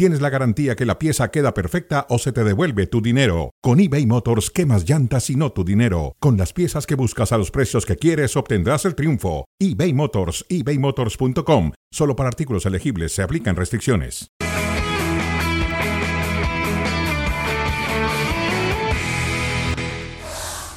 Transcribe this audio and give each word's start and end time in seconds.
tienes 0.00 0.22
la 0.22 0.30
garantía 0.30 0.76
que 0.76 0.86
la 0.86 0.98
pieza 0.98 1.30
queda 1.30 1.52
perfecta 1.52 2.06
o 2.08 2.16
se 2.16 2.32
te 2.32 2.42
devuelve 2.42 2.86
tu 2.86 3.02
dinero. 3.02 3.50
Con 3.60 3.80
eBay 3.80 4.06
Motors, 4.06 4.50
más 4.66 4.88
llantas 4.88 5.28
y 5.28 5.36
no 5.36 5.52
tu 5.52 5.62
dinero? 5.62 6.16
Con 6.20 6.38
las 6.38 6.54
piezas 6.54 6.86
que 6.86 6.94
buscas 6.94 7.32
a 7.32 7.36
los 7.36 7.50
precios 7.50 7.84
que 7.84 7.96
quieres, 7.96 8.34
obtendrás 8.34 8.86
el 8.86 8.94
triunfo. 8.94 9.44
eBay 9.58 9.92
Motors, 9.92 10.46
ebaymotors.com. 10.48 11.72
Solo 11.92 12.16
para 12.16 12.30
artículos 12.30 12.64
elegibles 12.64 13.12
se 13.12 13.22
aplican 13.22 13.56
restricciones. 13.56 14.28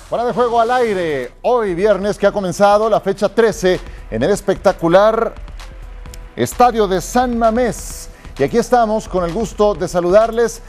Fuera 0.09 0.25
de 0.25 0.33
juego 0.33 0.59
al 0.59 0.69
aire, 0.69 1.31
hoy 1.43 1.75
viernes 1.75 2.17
que 2.17 2.27
ha 2.27 2.33
comenzado 2.33 2.89
la 2.89 2.99
fecha 2.99 3.33
13 3.33 3.79
en 4.11 4.21
el 4.21 4.31
espectacular 4.31 5.33
Estadio 6.35 6.89
de 6.89 6.99
San 6.99 7.37
Mamés 7.37 8.09
y 8.37 8.43
aquí 8.43 8.57
estamos 8.57 9.07
con 9.07 9.23
el 9.23 9.31
gusto 9.31 9.75
de 9.75 9.87
saludarles. 9.87 10.61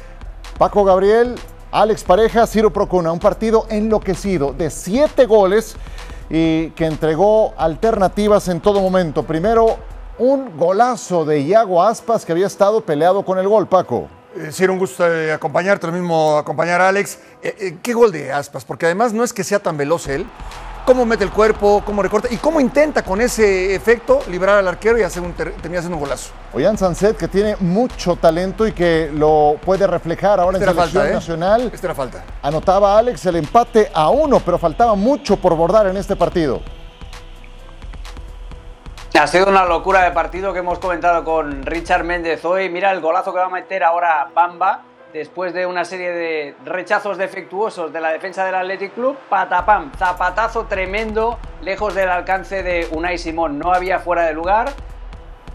Paco 0.59 0.85
Gabriel, 0.85 1.35
Alex 1.73 2.05
Pareja, 2.05 2.47
Ciro 2.47 2.71
Procuna, 2.71 3.11
un 3.11 3.19
partido 3.19 3.67
enloquecido 3.71 4.53
de 4.53 4.71
siete 4.71 5.25
goles 5.25 5.75
y 6.29 6.71
que 6.71 6.85
entregó 6.85 7.55
alternativas 7.57 8.49
en 8.49 8.61
todo 8.61 8.81
momento. 8.81 9.23
Primero, 9.23 9.79
un 10.19 10.57
golazo 10.59 11.25
de 11.25 11.41
Iago 11.41 11.83
Aspas 11.83 12.25
que 12.25 12.33
había 12.33 12.47
estado 12.47 12.83
peleado 12.83 13.25
con 13.25 13.39
el 13.39 13.49
gol, 13.49 13.67
Paco. 13.67 14.09
Eh, 14.37 14.51
Ciro, 14.53 14.75
un 14.75 14.79
gusto 14.79 15.03
de 15.03 15.33
acompañarte, 15.33 15.87
lo 15.87 15.93
mismo 15.95 16.37
acompañar 16.37 16.83
a 16.83 16.89
Alex. 16.89 17.19
Eh, 17.43 17.57
eh, 17.59 17.79
¿Qué 17.83 17.95
gol 17.95 18.13
de 18.13 18.31
Aspas? 18.31 18.65
Porque 18.65 18.87
además 18.87 19.13
no 19.13 19.25
es 19.25 19.33
que 19.33 19.43
sea 19.43 19.59
tan 19.59 19.77
veloz 19.77 20.07
él, 20.09 20.27
cómo 20.85 21.07
mete 21.07 21.25
el 21.25 21.31
cuerpo, 21.31 21.83
cómo 21.85 22.03
recorta 22.03 22.29
y 22.31 22.37
cómo 22.37 22.61
intenta 22.61 23.03
con 23.03 23.21
ese 23.21 23.75
efecto 23.75 24.21
librar 24.29 24.59
al 24.59 24.69
arquero 24.69 24.99
y 24.99 25.03
hacer 25.03 25.23
un, 25.23 25.33
terminar 25.33 25.79
haciendo 25.79 25.97
un 25.97 26.03
golazo. 26.03 26.33
Ollán 26.53 26.79
Sanset, 26.79 27.17
que 27.17 27.29
tiene 27.29 27.57
mucho 27.61 28.17
talento 28.17 28.67
y 28.67 28.73
que 28.73 29.11
lo 29.13 29.57
puede 29.65 29.87
reflejar 29.87 30.41
ahora 30.41 30.59
en 30.59 30.65
selección 30.65 30.93
falta, 30.93 31.09
¿eh? 31.09 31.15
nacional. 31.15 31.71
Esta 31.73 31.87
era 31.87 31.95
falta. 31.95 32.25
Anotaba 32.43 32.99
Alex 32.99 33.25
el 33.27 33.37
empate 33.37 33.91
a 33.93 34.11
uno, 34.11 34.41
pero 34.41 34.59
faltaba 34.59 34.95
mucho 34.95 35.37
por 35.37 35.57
bordar 35.57 35.87
en 35.87 35.97
este 35.97 36.17
partido. 36.17 36.61
Ha 39.19 39.27
sido 39.29 39.47
una 39.49 39.65
locura 39.65 40.03
de 40.03 40.11
partido 40.11 40.53
que 40.53 40.59
hemos 40.59 40.81
comentado 40.81 41.23
con 41.25 41.65
Richard 41.65 42.03
Méndez 42.03 42.45
hoy. 42.45 42.69
Mira 42.69 42.91
el 42.91 43.01
golazo 43.01 43.33
que 43.33 43.39
va 43.39 43.47
a 43.47 43.51
meter 43.51 43.85
ahora 43.85 44.29
Bamba 44.35 44.83
después 45.15 45.55
de 45.55 45.65
una 45.65 45.85
serie 45.85 46.11
de 46.11 46.55
rechazos 46.65 47.17
defectuosos 47.17 47.93
de 47.93 48.01
la 48.01 48.11
defensa 48.11 48.45
del 48.45 48.57
Athletic 48.57 48.95
Club, 48.95 49.17
patapam, 49.29 49.93
zapatazo 49.97 50.65
tremendo, 50.65 51.39
lejos 51.63 51.95
del 51.95 52.09
alcance 52.09 52.65
de 52.65 52.89
Unai 52.91 53.17
Simón. 53.17 53.61
No 53.61 53.73
había 53.73 54.01
fuera 54.01 54.27
de 54.27 54.35
lugar 54.35 54.73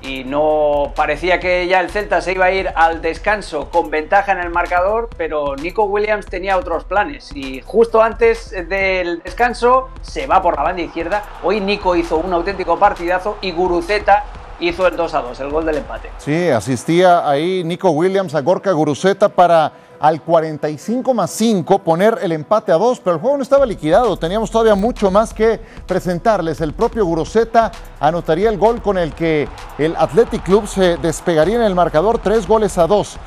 y 0.01 0.23
no 0.23 0.93
parecía 0.95 1.41
que 1.41 1.67
ya 1.67 1.81
el 1.81 1.89
Celta 1.89 2.21
se 2.21 2.31
iba 2.31 2.45
a 2.45 2.51
ir 2.51 2.71
al 2.73 3.01
descanso 3.01 3.69
con 3.69 3.89
ventaja 3.89 4.31
en 4.31 4.39
el 4.39 4.49
marcador, 4.49 5.09
pero 5.17 5.57
Nico 5.57 5.83
Williams 5.83 6.25
tenía 6.27 6.57
otros 6.57 6.85
planes 6.85 7.35
y 7.35 7.59
justo 7.59 8.01
antes 8.01 8.51
del 8.69 9.21
descanso 9.23 9.89
se 9.99 10.25
va 10.25 10.41
por 10.41 10.55
la 10.55 10.63
banda 10.63 10.83
izquierda. 10.83 11.25
Hoy 11.43 11.59
Nico 11.59 11.97
hizo 11.97 12.15
un 12.15 12.31
auténtico 12.31 12.79
partidazo 12.79 13.37
y 13.41 13.51
Guruceta 13.51 14.23
hizo 14.59 14.87
el 14.87 14.95
2 14.95 15.13
a 15.13 15.21
2, 15.21 15.39
el 15.39 15.49
gol 15.49 15.65
del 15.65 15.77
empate. 15.77 16.09
Sí, 16.17 16.49
asistía 16.49 17.27
ahí 17.27 17.63
Nico 17.63 17.91
Williams 17.91 18.35
a 18.35 18.41
Gorka 18.41 18.71
Guruceta 18.71 19.29
para 19.29 19.71
al 19.99 20.21
45 20.21 21.13
más 21.13 21.29
5 21.31 21.79
poner 21.79 22.19
el 22.21 22.31
empate 22.31 22.71
a 22.71 22.75
2, 22.75 23.01
pero 23.01 23.15
el 23.15 23.21
juego 23.21 23.37
no 23.37 23.43
estaba 23.43 23.65
liquidado, 23.65 24.17
teníamos 24.17 24.49
todavía 24.49 24.75
mucho 24.75 25.11
más 25.11 25.33
que 25.33 25.59
presentarles. 25.85 26.61
El 26.61 26.73
propio 26.73 27.05
Guruceta 27.05 27.71
anotaría 27.99 28.49
el 28.49 28.57
gol 28.57 28.81
con 28.81 28.97
el 28.97 29.13
que 29.13 29.47
el 29.77 29.95
Athletic 29.97 30.43
Club 30.43 30.67
se 30.67 30.97
despegaría 30.97 31.57
en 31.57 31.63
el 31.63 31.75
marcador, 31.75 32.19
tres 32.19 32.47
goles 32.47 32.77
a 32.77 32.87
2. 32.87 33.17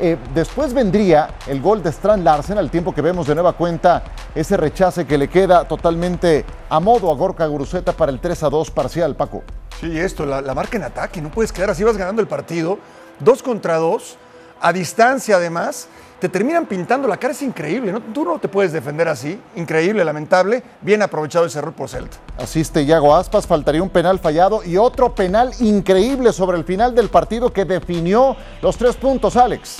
Eh, 0.00 0.16
después 0.32 0.72
vendría 0.72 1.30
el 1.48 1.60
gol 1.60 1.82
de 1.82 1.90
Strand 1.90 2.22
Larsen, 2.22 2.56
al 2.56 2.70
tiempo 2.70 2.94
que 2.94 3.02
vemos 3.02 3.26
de 3.26 3.34
nueva 3.34 3.54
cuenta 3.54 4.04
ese 4.34 4.56
rechace 4.56 5.06
que 5.06 5.18
le 5.18 5.28
queda 5.28 5.66
totalmente 5.66 6.44
a 6.68 6.78
modo 6.78 7.10
a 7.10 7.14
Gorka 7.14 7.46
Guruceta 7.46 7.92
para 7.92 8.12
el 8.12 8.20
3 8.20 8.44
a 8.44 8.50
2 8.50 8.70
parcial, 8.70 9.16
Paco. 9.16 9.42
Sí, 9.80 9.98
esto, 9.98 10.24
la, 10.24 10.54
marca 10.54 10.76
en 10.76 10.84
ataque, 10.84 11.20
no 11.20 11.30
puedes 11.30 11.52
quedar 11.52 11.70
así, 11.70 11.82
vas 11.82 11.96
ganando 11.96 12.22
el 12.22 12.28
partido, 12.28 12.78
dos 13.18 13.42
contra 13.42 13.76
dos, 13.76 14.16
a 14.60 14.72
distancia 14.72 15.36
además, 15.36 15.88
te 16.18 16.28
terminan 16.28 16.66
pintando 16.66 17.06
la 17.06 17.16
cara, 17.16 17.32
es 17.32 17.42
increíble, 17.42 17.92
¿no? 17.92 18.00
tú 18.00 18.24
no 18.24 18.38
te 18.38 18.48
puedes 18.48 18.72
defender 18.72 19.08
así, 19.08 19.40
increíble, 19.54 20.04
lamentable, 20.04 20.62
bien 20.80 21.02
aprovechado 21.02 21.46
ese 21.46 21.58
error 21.60 21.72
por 21.72 21.88
Celta. 21.88 22.16
Asiste 22.38 22.84
Yago 22.84 23.14
Aspas, 23.14 23.46
faltaría 23.46 23.82
un 23.82 23.90
penal 23.90 24.18
fallado 24.18 24.64
y 24.64 24.76
otro 24.76 25.14
penal 25.14 25.52
increíble 25.60 26.32
sobre 26.32 26.56
el 26.58 26.64
final 26.64 26.94
del 26.94 27.08
partido 27.08 27.52
que 27.52 27.64
definió 27.64 28.36
los 28.62 28.76
tres 28.76 28.96
puntos, 28.96 29.36
Alex. 29.36 29.78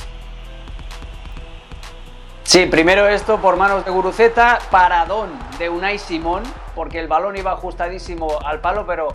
Sí, 2.44 2.64
primero 2.66 3.06
esto 3.06 3.38
por 3.42 3.56
manos 3.56 3.84
de 3.84 3.90
Guruceta, 3.90 4.58
paradón 4.70 5.28
de 5.58 5.68
Unai 5.68 5.98
Simón, 5.98 6.44
porque 6.74 6.98
el 6.98 7.08
balón 7.08 7.36
iba 7.36 7.52
ajustadísimo 7.52 8.38
al 8.44 8.60
palo, 8.60 8.86
pero 8.86 9.08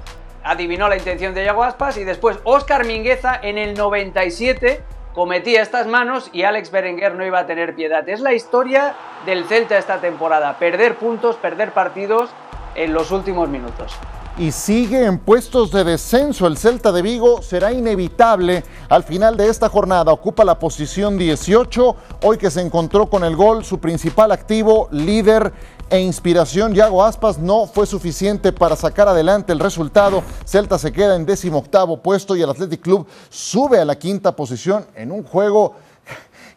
adivinó 0.44 0.88
la 0.90 0.98
intención 0.98 1.34
de 1.34 1.46
Yago 1.46 1.64
Aspas 1.64 1.98
y 1.98 2.04
después 2.04 2.38
Oscar 2.44 2.86
Mingueza 2.86 3.40
en 3.42 3.58
el 3.58 3.76
97 3.76 4.84
cometía 5.14 5.62
estas 5.62 5.88
manos 5.88 6.30
y 6.34 6.44
Alex 6.44 6.72
Berenguer 6.72 7.16
no 7.16 7.26
iba 7.26 7.40
a 7.40 7.48
tener 7.48 7.76
piedad. 7.76 8.08
Es 8.08 8.20
la 8.20 8.34
historia 8.34 8.96
del 9.26 9.46
Celta 9.46 9.78
esta 9.78 10.00
temporada, 10.00 10.58
perder 10.58 10.96
puntos, 10.96 11.36
perder 11.38 11.72
partidos 11.72 12.30
en 12.76 12.94
los 12.94 13.12
últimos 13.12 13.50
minutos 13.50 13.94
y 14.38 14.52
sigue 14.52 15.06
en 15.06 15.20
puestos 15.20 15.72
de 15.72 15.84
descenso. 15.84 16.48
El 16.48 16.58
Celta 16.58 16.92
de 16.92 17.02
Vigo 17.02 17.42
será 17.42 17.72
inevitable 17.72 18.64
al 18.90 19.04
final 19.04 19.38
de 19.38 19.48
esta 19.48 19.70
jornada. 19.70 20.12
Ocupa 20.12 20.44
la 20.44 20.58
posición 20.60 21.18
18. 21.18 21.96
Hoy 22.24 22.38
que 22.38 22.50
se 22.50 22.62
encontró 22.62 23.08
con 23.08 23.24
el 23.24 23.36
gol, 23.36 23.64
su 23.64 23.80
principal 23.80 24.32
activo, 24.32 24.88
líder 24.92 25.54
e 25.94 26.00
inspiración, 26.00 26.74
Yago 26.74 27.06
Aspas, 27.06 27.38
no 27.38 27.68
fue 27.68 27.86
suficiente 27.86 28.52
para 28.52 28.76
sacar 28.76 29.08
adelante 29.08 29.54
el 29.54 29.60
resultado. 29.60 30.24
Celta 30.44 30.80
se 30.80 30.92
queda 30.92 31.16
en 31.16 31.24
décimo 31.24 31.60
octavo 31.60 32.02
puesto 32.02 32.36
y 32.36 32.42
el 32.42 32.50
Athletic 32.50 32.82
Club 32.82 33.06
sube 33.30 33.78
a 33.78 33.86
la 33.86 33.96
quinta 34.00 34.36
posición 34.36 34.88
en 34.96 35.12
un 35.12 35.22
juego 35.22 35.76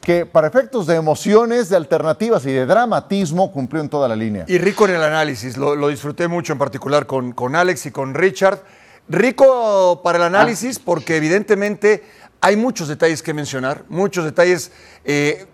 que 0.01 0.25
para 0.25 0.47
efectos 0.49 0.87
de 0.87 0.95
emociones, 0.95 1.69
de 1.69 1.77
alternativas 1.77 2.47
y 2.47 2.53
de 2.53 2.65
dramatismo 2.65 3.53
cumplió 3.53 3.83
en 3.83 3.91
toda 3.91 4.09
la 4.09 4.17
línea. 4.17 4.47
Y 4.49 4.57
rico 4.57 4.87
en 4.87 4.95
el 4.95 5.03
análisis, 5.03 5.59
lo, 5.59 5.89
disfruté 5.89 6.29
mucho 6.29 6.55
en 6.55 6.59
particular 6.59 7.05
con, 7.05 7.33
con, 7.33 7.57
Alex 7.57 7.85
y 7.85 7.91
con 7.91 8.15
Richard. 8.15 8.63
Rico 9.07 10.01
para 10.03 10.17
el 10.17 10.25
análisis 10.25 10.79
porque 10.79 11.19
evidentemente 11.19 12.05
hay 12.41 12.57
muchos 12.57 12.89
detalles 12.89 13.23
que 13.23 13.35
mencionar, 13.35 13.85
muchos 13.91 14.25
detalles, 14.25 14.73
eh, 15.05 15.45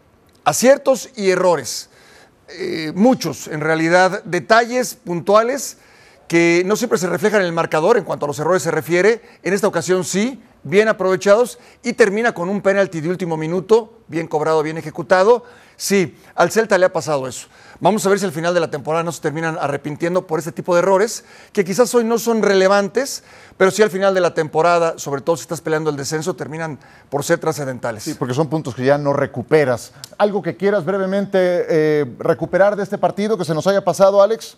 aciertos 0.44 1.10
y 1.16 1.30
errores. 1.30 1.88
Eh, 2.54 2.92
muchos, 2.94 3.48
en 3.48 3.60
realidad, 3.60 4.22
detalles 4.24 4.94
puntuales 4.94 5.78
que 6.28 6.62
no 6.66 6.76
siempre 6.76 6.98
se 6.98 7.08
reflejan 7.08 7.40
en 7.40 7.46
el 7.46 7.52
marcador 7.52 7.98
en 7.98 8.04
cuanto 8.04 8.24
a 8.24 8.28
los 8.28 8.38
errores 8.38 8.62
se 8.62 8.70
refiere. 8.70 9.20
En 9.42 9.52
esta 9.52 9.66
ocasión 9.66 10.04
sí, 10.04 10.40
bien 10.64 10.88
aprovechados 10.88 11.58
y 11.82 11.92
termina 11.94 12.32
con 12.32 12.48
un 12.48 12.62
penalti 12.62 13.00
de 13.00 13.08
último 13.08 13.36
minuto, 13.36 14.00
bien 14.08 14.26
cobrado, 14.26 14.62
bien 14.62 14.78
ejecutado. 14.78 15.44
Sí, 15.76 16.16
al 16.34 16.50
Celta 16.50 16.78
le 16.78 16.86
ha 16.86 16.92
pasado 16.92 17.26
eso. 17.26 17.48
Vamos 17.80 18.06
a 18.06 18.08
ver 18.08 18.20
si 18.20 18.24
al 18.24 18.30
final 18.30 18.54
de 18.54 18.60
la 18.60 18.70
temporada 18.70 19.02
no 19.02 19.10
se 19.10 19.20
terminan 19.20 19.58
arrepintiendo 19.60 20.26
por 20.26 20.38
este 20.38 20.52
tipo 20.52 20.74
de 20.74 20.78
errores, 20.78 21.24
que 21.52 21.64
quizás 21.64 21.92
hoy 21.96 22.04
no 22.04 22.18
son 22.18 22.42
relevantes, 22.42 23.24
pero 23.56 23.72
sí 23.72 23.82
al 23.82 23.90
final 23.90 24.14
de 24.14 24.20
la 24.20 24.34
temporada, 24.34 24.98
sobre 24.98 25.22
todo 25.22 25.36
si 25.36 25.42
estás 25.42 25.60
peleando 25.60 25.90
el 25.90 25.96
descenso, 25.96 26.34
terminan 26.34 26.78
por 27.10 27.24
ser 27.24 27.40
trascendentales. 27.40 28.04
Sí, 28.04 28.14
porque 28.14 28.34
son 28.34 28.48
puntos 28.48 28.76
que 28.76 28.84
ya 28.84 28.98
no 28.98 29.12
recuperas. 29.12 29.92
¿Algo 30.18 30.42
que 30.42 30.56
quieras 30.56 30.84
brevemente 30.84 31.38
eh, 31.40 32.06
recuperar 32.20 32.76
de 32.76 32.84
este 32.84 32.98
partido 32.98 33.36
que 33.36 33.44
se 33.44 33.54
nos 33.54 33.66
haya 33.66 33.82
pasado, 33.82 34.22
Alex? 34.22 34.56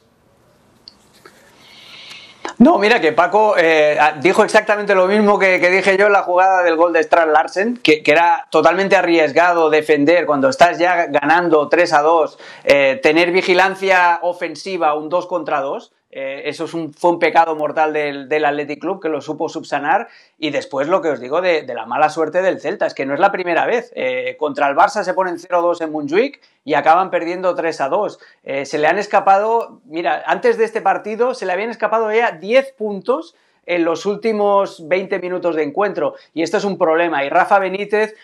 No, 2.59 2.79
mira 2.79 3.01
que 3.01 3.13
Paco 3.13 3.55
eh, 3.59 3.99
dijo 4.21 4.45
exactamente 4.45 4.95
lo 4.95 5.07
mismo 5.07 5.39
que, 5.39 5.59
dije 5.59 5.97
yo 5.97 6.07
en 6.07 6.13
la 6.13 6.23
jugada 6.23 6.63
del 6.63 6.77
gol 6.77 6.93
de 6.93 7.01
Strand 7.01 7.33
Larsen, 7.33 7.77
que, 7.79 8.03
era 8.05 8.47
totalmente 8.51 8.95
arriesgado 8.95 9.71
defender 9.71 10.25
cuando 10.25 10.49
estás 10.49 10.79
ya 10.79 11.07
ganando 11.07 11.69
3 11.69 11.93
a 11.93 12.03
2, 12.03 12.39
eh, 12.65 13.01
tener 13.03 13.33
vigilancia 13.33 14.21
ofensiva 14.23 14.95
un 14.95 15.09
2 15.09 15.27
contra 15.27 15.61
2. 15.61 15.93
Eh, 16.17 16.49
eso 16.49 16.69
fue 16.69 17.11
un 17.11 17.19
pecado 17.19 17.57
mortal 17.57 17.93
del, 17.93 18.45
Athletic 18.45 18.81
Club 18.81 19.03
que 19.03 19.09
lo 19.09 19.21
supo 19.21 19.49
subsanar. 19.49 20.07
Y 20.39 20.51
después 20.51 20.87
lo 20.87 21.03
que 21.03 21.09
os 21.09 21.19
digo 21.19 21.41
de, 21.41 21.67
la 21.67 21.87
mala 21.87 22.09
suerte 22.09 22.41
del 22.41 22.61
Celta, 22.61 22.87
es 22.87 22.95
que 22.95 23.05
no 23.05 23.15
es 23.15 23.21
la 23.21 23.33
primera 23.33 23.67
vez. 23.67 23.91
Eh, 23.97 24.37
contra 24.39 24.69
el 24.69 24.77
Barça 24.77 25.03
se 25.03 25.13
ponen 25.13 25.39
0-2 25.39 25.83
en 25.83 25.91
Montjuic 25.91 26.41
y 26.65 26.75
acaban 26.75 27.11
perdiendo 27.11 27.57
3-2. 27.57 28.19
Eh, 28.45 28.65
se 28.65 28.79
le 28.79 28.87
han 28.87 28.99
escapado, 28.99 29.81
mira, 29.87 30.23
antes 30.27 30.57
de 30.57 30.65
este 30.65 30.81
partido 30.81 31.35
se 31.35 31.47
le 31.47 31.53
habían 31.53 31.71
escapado 31.71 32.13
ya 32.13 32.31
10 32.31 32.75
puntos 32.75 33.35
en 33.67 33.85
los 33.85 34.07
últimos 34.07 34.87
20 34.87 35.19
minutos 35.19 35.57
de 35.57 35.65
encuentro. 35.65 36.15
Y 36.33 36.43
esto 36.43 36.59
es 36.59 36.65
un 36.65 36.79
problema. 36.79 37.25
Y 37.25 37.29
Rafa 37.29 37.59
Benítez, 37.59 38.15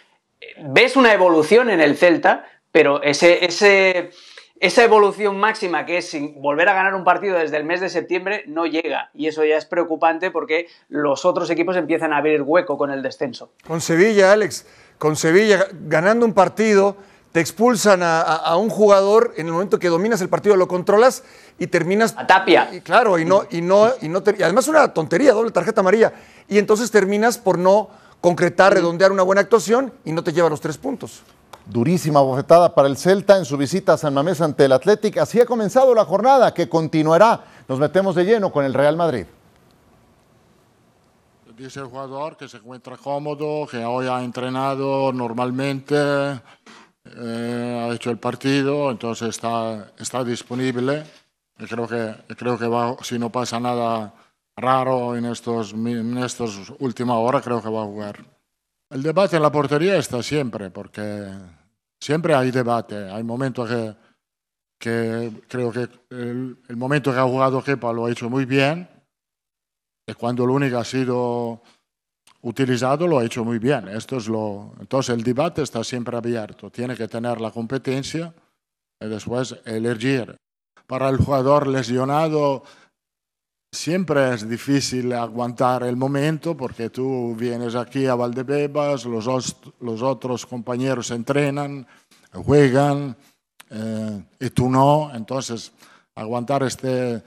eh, 0.41 0.47
ves 0.63 0.95
una 0.95 1.13
evolución 1.13 1.71
en 1.71 1.81
el 1.81 1.97
Celta, 1.97 2.45
pero 2.71 3.03
ese, 3.03 4.11
esa 4.61 4.85
evolución 4.85 5.39
máxima 5.39 5.87
que 5.87 5.97
es 5.97 6.15
volver 6.37 6.69
a 6.69 6.75
ganar 6.75 6.95
un 6.95 7.03
partido 7.03 7.39
desde 7.39 7.57
el 7.57 7.65
mes 7.65 7.81
de 7.81 7.89
septiembre 7.89 8.45
no 8.47 8.67
llega. 8.67 9.11
Y 9.15 9.27
eso 9.27 9.43
ya 9.43 9.57
es 9.57 9.65
preocupante 9.65 10.31
porque 10.31 10.69
los 10.89 11.25
otros 11.25 11.49
equipos 11.49 11.77
empiezan 11.77 12.13
a 12.13 12.19
abrir 12.19 12.43
hueco 12.43 12.77
con 12.77 12.91
el 12.91 13.03
descenso. 13.03 13.53
Con 13.67 13.81
Sevilla, 13.81 14.33
Alex, 14.33 14.67
con 14.99 15.17
Sevilla 15.17 15.67
ganando 15.73 16.27
un 16.27 16.35
partido 16.35 16.97
te 17.33 17.41
expulsan 17.41 18.01
a, 18.03 18.57
un 18.57 18.71
jugador 18.71 19.35
en 19.37 19.47
el 19.47 19.53
momento 19.53 19.79
que 19.79 19.89
dominas 19.89 20.21
el 20.21 20.29
partido, 20.29 20.57
lo 20.57 20.67
controlas 20.67 21.23
y 21.59 21.69
terminas. 21.69 22.15
A 22.19 22.27
Tapia. 22.27 22.69
Y, 22.73 22.81
claro, 22.81 23.19
y 23.21 23.25
no, 23.25 23.45
y 23.51 23.63
no, 23.63 23.93
y 24.03 24.09
no 24.09 24.23
y 24.37 24.43
además 24.43 24.67
una 24.67 24.93
tontería, 24.93 25.33
doble 25.33 25.53
tarjeta 25.53 25.81
amarilla. 25.81 26.13
Y 26.49 26.59
entonces 26.59 26.91
terminas 26.91 27.39
por 27.39 27.57
no 27.57 27.89
concretar, 28.21 28.75
redondear 28.75 29.13
una 29.13 29.23
buena 29.23 29.43
actuación 29.43 29.93
y 30.05 30.13
no 30.13 30.25
te 30.25 30.33
lleva 30.33 30.51
los 30.51 30.61
tres 30.61 30.77
puntos. 30.77 31.23
Durísima 31.71 32.21
bofetada 32.21 32.75
para 32.75 32.89
el 32.89 32.97
Celta 32.97 33.39
en 33.39 33.45
su 33.45 33.57
visita 33.57 33.93
a 33.93 33.97
San 33.97 34.13
Mamés 34.13 34.41
ante 34.41 34.65
el 34.65 34.73
Athletic. 34.73 35.19
Así 35.19 35.41
ha 35.41 35.47
comenzado 35.47 35.95
la 35.95 36.05
jornada 36.05 36.53
que 36.53 36.69
continuará. 36.69 37.45
Nos 37.69 37.79
metemos 37.79 38.17
de 38.17 38.25
lleno 38.25 38.51
con 38.51 38.65
el 38.65 38.75
Real 38.75 38.97
Madrid. 38.97 39.27
Dice 41.57 41.81
el 41.81 41.87
jugador 41.87 42.37
que 42.37 42.49
se 42.49 42.57
encuentra 42.57 42.97
cómodo, 42.97 43.67
que 43.71 43.85
hoy 43.85 44.07
ha 44.07 44.25
entrenado 44.25 45.13
normalmente, 45.13 45.95
eh, 47.05 47.87
ha 47.87 47.95
hecho 47.95 48.11
el 48.11 48.19
partido, 48.19 48.91
entonces 48.91 49.29
está, 49.29 49.93
está 49.99 50.25
disponible. 50.25 51.05
Y 51.59 51.67
creo 51.67 51.87
que, 51.87 52.15
creo 52.35 52.59
que 52.59 52.67
va, 52.67 52.97
si 53.03 53.19
no 53.19 53.31
pasa 53.31 53.61
nada 53.61 54.15
raro 54.57 55.15
en 55.15 55.27
estos, 55.27 55.73
en 55.75 56.19
estos 56.19 56.73
últimas 56.79 57.17
horas, 57.17 57.45
creo 57.45 57.63
que 57.63 57.69
va 57.69 57.83
a 57.83 57.87
jugar. 57.87 58.25
El 58.89 59.03
debate 59.03 59.37
en 59.37 59.43
la 59.43 59.53
portería 59.53 59.99
está 59.99 60.23
siempre, 60.23 60.71
porque 60.71 61.29
siempre 62.01 62.35
hay 62.35 62.51
debate. 62.51 63.11
Hay 63.11 63.23
momentos 63.23 63.69
que, 64.79 65.43
creo 65.49 65.71
que 65.71 65.89
el, 66.11 66.59
el, 66.69 66.77
momento 66.77 67.13
que 67.13 67.19
ha 67.19 67.25
jugado 67.25 67.63
Kepa 67.63 67.93
lo 67.93 68.07
ha 68.07 68.11
hecho 68.11 68.31
muy 68.31 68.47
bien, 68.47 68.89
y 70.07 70.15
cuando 70.15 70.45
el 70.45 70.51
único 70.51 70.79
ha 70.79 70.85
sido 70.85 71.63
utilizado 72.43 73.07
lo 73.07 73.19
ha 73.19 73.25
hecho 73.25 73.45
muy 73.45 73.59
bien. 73.59 73.89
Esto 73.89 74.17
es 74.17 74.29
lo, 74.29 74.75
entonces 74.81 75.15
el 75.15 75.23
debate 75.23 75.63
está 75.63 75.85
siempre 75.85 76.17
abierto. 76.17 76.71
Tiene 76.71 76.97
que 76.97 77.09
tener 77.09 77.41
la 77.41 77.51
competencia 77.51 78.35
y 79.01 79.07
después 79.07 79.57
elegir. 79.65 80.37
Para 80.87 81.09
el 81.09 81.19
jugador 81.19 81.67
lesionado 81.67 82.65
siempre 83.73 84.35
es 84.35 84.49
difícil 84.49 85.13
aguantar 85.13 85.85
el 85.85 85.97
momento 85.97 86.57
porque 86.57 86.91
tú 86.91 87.35
vienes 87.37 87.75
aquí 87.75 88.07
a 88.07 88.15
Valdebebas, 88.15 89.05
los, 89.05 90.03
otros 90.03 90.47
compañeros 90.47 91.11
entrenan, 91.11 91.87
juegan 92.33 93.17
eh, 93.71 94.25
y 94.41 94.51
tú 94.51 94.69
no. 94.69 95.11
Entonces 95.15 95.73
aguantar 96.15 96.63
este 96.65 97.23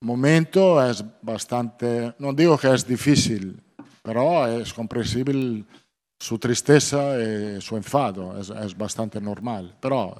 momento 0.00 0.84
es 0.84 1.04
bastante, 1.22 2.14
no 2.18 2.32
digo 2.32 2.58
que 2.58 2.72
es 2.72 2.86
difícil, 2.86 3.60
pero 4.02 4.46
es 4.46 4.72
comprensible 4.72 5.64
su 6.18 6.38
tristeza 6.38 7.18
y 7.18 7.60
su 7.60 7.76
enfado, 7.76 8.38
es, 8.38 8.76
bastante 8.76 9.20
normal. 9.20 9.76
Pero 9.80 10.16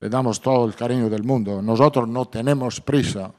le 0.00 0.08
damos 0.08 0.40
todo 0.40 0.66
el 0.66 0.74
cariño 0.74 1.08
del 1.08 1.22
mundo. 1.22 1.62
Nosotros 1.62 2.06
no 2.08 2.26
tenemos 2.26 2.80
prisa. 2.80 3.32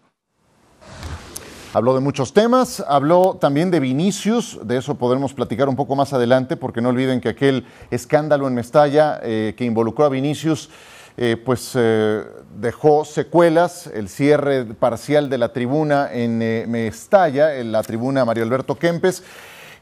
Habló 1.76 1.94
de 1.94 2.00
muchos 2.00 2.32
temas, 2.32 2.82
habló 2.88 3.36
también 3.38 3.70
de 3.70 3.82
Vinicius, 3.82 4.60
de 4.64 4.78
eso 4.78 4.96
podremos 4.96 5.34
platicar 5.34 5.68
un 5.68 5.76
poco 5.76 5.94
más 5.98 6.14
adelante, 6.14 6.56
porque 6.56 6.80
no 6.80 6.88
olviden 6.88 7.20
que 7.20 7.28
aquel 7.28 7.66
escándalo 7.92 8.48
en 8.48 8.54
Mestalla 8.54 9.20
eh, 9.22 9.56
que 9.58 9.66
involucró 9.66 10.06
a 10.06 10.10
Vinicius, 10.10 10.70
eh, 11.18 11.36
pues 11.36 11.74
eh, 11.76 12.24
dejó 12.58 13.04
secuelas, 13.04 13.88
el 13.88 14.08
cierre 14.08 14.64
parcial 14.64 15.30
de 15.30 15.38
la 15.38 15.52
tribuna 15.52 16.08
en 16.14 16.38
Mestalla, 16.72 17.58
en 17.58 17.74
la 17.74 17.84
tribuna 17.84 18.24
Mario 18.24 18.46
Alberto 18.46 18.76
Kempes 18.76 19.22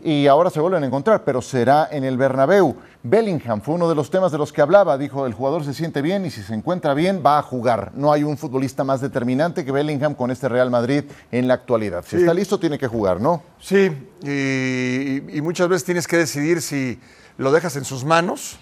y 0.04 0.28
ahora 0.28 0.50
se 0.50 0.60
vuelven 0.60 0.84
a 0.84 0.86
encontrar, 0.86 1.24
pero 1.24 1.42
será 1.42 1.88
en 1.90 2.04
el 2.04 2.18
Bernabéu. 2.18 2.76
Bellingham 3.04 3.62
fue 3.62 3.76
uno 3.76 3.88
de 3.88 3.96
los 3.96 4.10
temas 4.10 4.32
de 4.32 4.38
los 4.38 4.52
que 4.52 4.62
hablaba, 4.62 4.98
dijo, 4.98 5.26
el 5.26 5.34
jugador 5.34 5.64
se 5.64 5.74
siente 5.74 6.02
bien 6.02 6.26
y 6.26 6.30
si 6.30 6.44
se 6.44 6.54
encuentra 6.54 6.94
bien 6.94 7.24
va 7.26 7.40
a 7.40 7.42
jugar. 7.42 7.92
No 7.96 8.12
hay 8.12 8.24
un 8.24 8.38
futbolista 8.38 8.84
más 8.84 9.00
determinante 9.00 9.64
que 9.64 9.72
Bellingham 9.72 10.14
con 10.14 10.30
este 10.30 10.50
Real 10.50 10.70
Madrid 10.70 11.06
en 11.32 11.48
la 11.48 11.54
actualidad. 11.54 12.04
Si 12.06 12.18
está 12.18 12.34
listo 12.34 12.60
tiene 12.60 12.78
que 12.78 12.88
jugar, 12.88 13.22
¿no? 13.22 13.44
Sí, 13.60 13.92
y, 14.24 15.42
muchas 15.42 15.70
veces 15.70 15.86
tienes 15.86 16.08
que 16.08 16.18
decidir 16.18 16.62
si 16.62 17.00
lo 17.38 17.52
dejas 17.52 17.76
en 17.78 17.86
sus 17.86 18.04
manos 18.04 18.58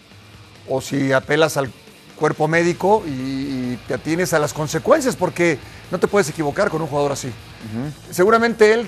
o 0.70 0.80
si 0.80 1.12
apelas 1.12 1.58
al 1.58 1.72
cuerpo 2.20 2.48
médico 2.48 3.04
y, 3.08 3.78
te 3.88 3.96
atienes 3.96 4.34
a 4.34 4.40
las 4.40 4.54
consecuencias, 4.54 5.16
porque 5.16 5.58
no 5.90 5.98
te 5.98 6.08
puedes 6.08 6.30
equivocar 6.30 6.70
con 6.70 6.82
un 6.82 6.88
jugador 6.88 7.12
así. 7.12 7.32
Seguramente 8.12 8.74
él 8.74 8.88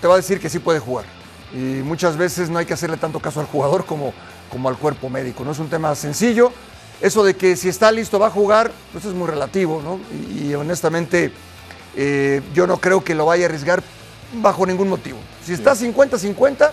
te 0.00 0.06
va 0.06 0.14
a 0.14 0.16
decir 0.18 0.38
que 0.40 0.50
sí 0.50 0.58
puede 0.58 0.78
jugar 0.78 1.17
y 1.52 1.82
muchas 1.82 2.16
veces 2.16 2.50
no 2.50 2.58
hay 2.58 2.66
que 2.66 2.74
hacerle 2.74 2.96
tanto 2.96 3.20
caso 3.20 3.40
al 3.40 3.46
jugador 3.46 3.84
como, 3.84 4.12
como 4.50 4.68
al 4.68 4.76
cuerpo 4.76 5.08
médico. 5.08 5.44
No 5.44 5.52
es 5.52 5.58
un 5.58 5.68
tema 5.68 5.94
sencillo. 5.94 6.52
Eso 7.00 7.22
de 7.24 7.34
que 7.34 7.56
si 7.56 7.68
está 7.68 7.92
listo 7.92 8.18
va 8.18 8.26
a 8.26 8.30
jugar, 8.30 8.72
pues 8.92 9.04
es 9.04 9.14
muy 9.14 9.28
relativo, 9.28 9.80
¿no? 9.82 10.00
Y, 10.34 10.52
honestamente 10.54 11.32
eh, 11.96 12.42
yo 12.54 12.66
no 12.66 12.78
creo 12.78 13.02
que 13.02 13.14
lo 13.14 13.26
vaya 13.26 13.44
a 13.44 13.46
arriesgar 13.46 13.82
bajo 14.34 14.66
ningún 14.66 14.88
motivo. 14.88 15.18
Si 15.44 15.52
está 15.52 15.74
50-50, 15.74 16.70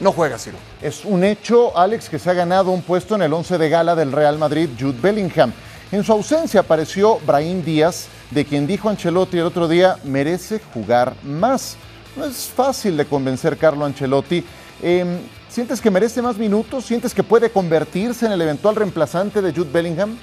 no 0.00 0.12
juega, 0.12 0.38
Ciro. 0.38 0.58
Es 0.80 1.04
un 1.04 1.24
hecho, 1.24 1.76
Alex, 1.76 2.08
que 2.08 2.18
se 2.18 2.30
ha 2.30 2.34
ganado 2.34 2.70
un 2.70 2.82
puesto 2.82 3.16
en 3.16 3.22
el 3.22 3.32
11 3.32 3.58
de 3.58 3.68
gala 3.68 3.94
del 3.94 4.12
Real 4.12 4.38
Madrid, 4.38 4.70
Jude 4.78 4.98
Bellingham. 5.00 5.52
En 5.90 6.04
su 6.04 6.12
ausencia 6.12 6.60
apareció 6.60 7.18
Brahim 7.26 7.64
Díaz, 7.64 8.06
de 8.30 8.44
quien 8.44 8.66
dijo 8.66 8.88
Ancelotti 8.88 9.38
el 9.38 9.44
otro 9.44 9.66
día, 9.66 9.96
merece 10.04 10.60
jugar 10.72 11.14
más. 11.22 11.76
No 12.16 12.24
es 12.24 12.50
fácil 12.54 12.96
de 12.96 13.06
convencer 13.06 13.56
Carlo 13.56 13.84
Ancelotti. 13.84 14.44
Em, 14.82 15.18
¿Sientes 15.48 15.80
que 15.80 15.90
merece 15.90 16.20
más 16.20 16.36
minutos? 16.36 16.84
¿Sientes 16.84 17.14
que 17.14 17.22
puede 17.22 17.50
convertirse 17.50 18.26
en 18.26 18.32
el 18.32 18.42
eventual 18.42 18.76
reemplazante 18.76 19.40
de 19.40 19.52
Jude 19.52 19.70
Bellingham? 19.72 20.18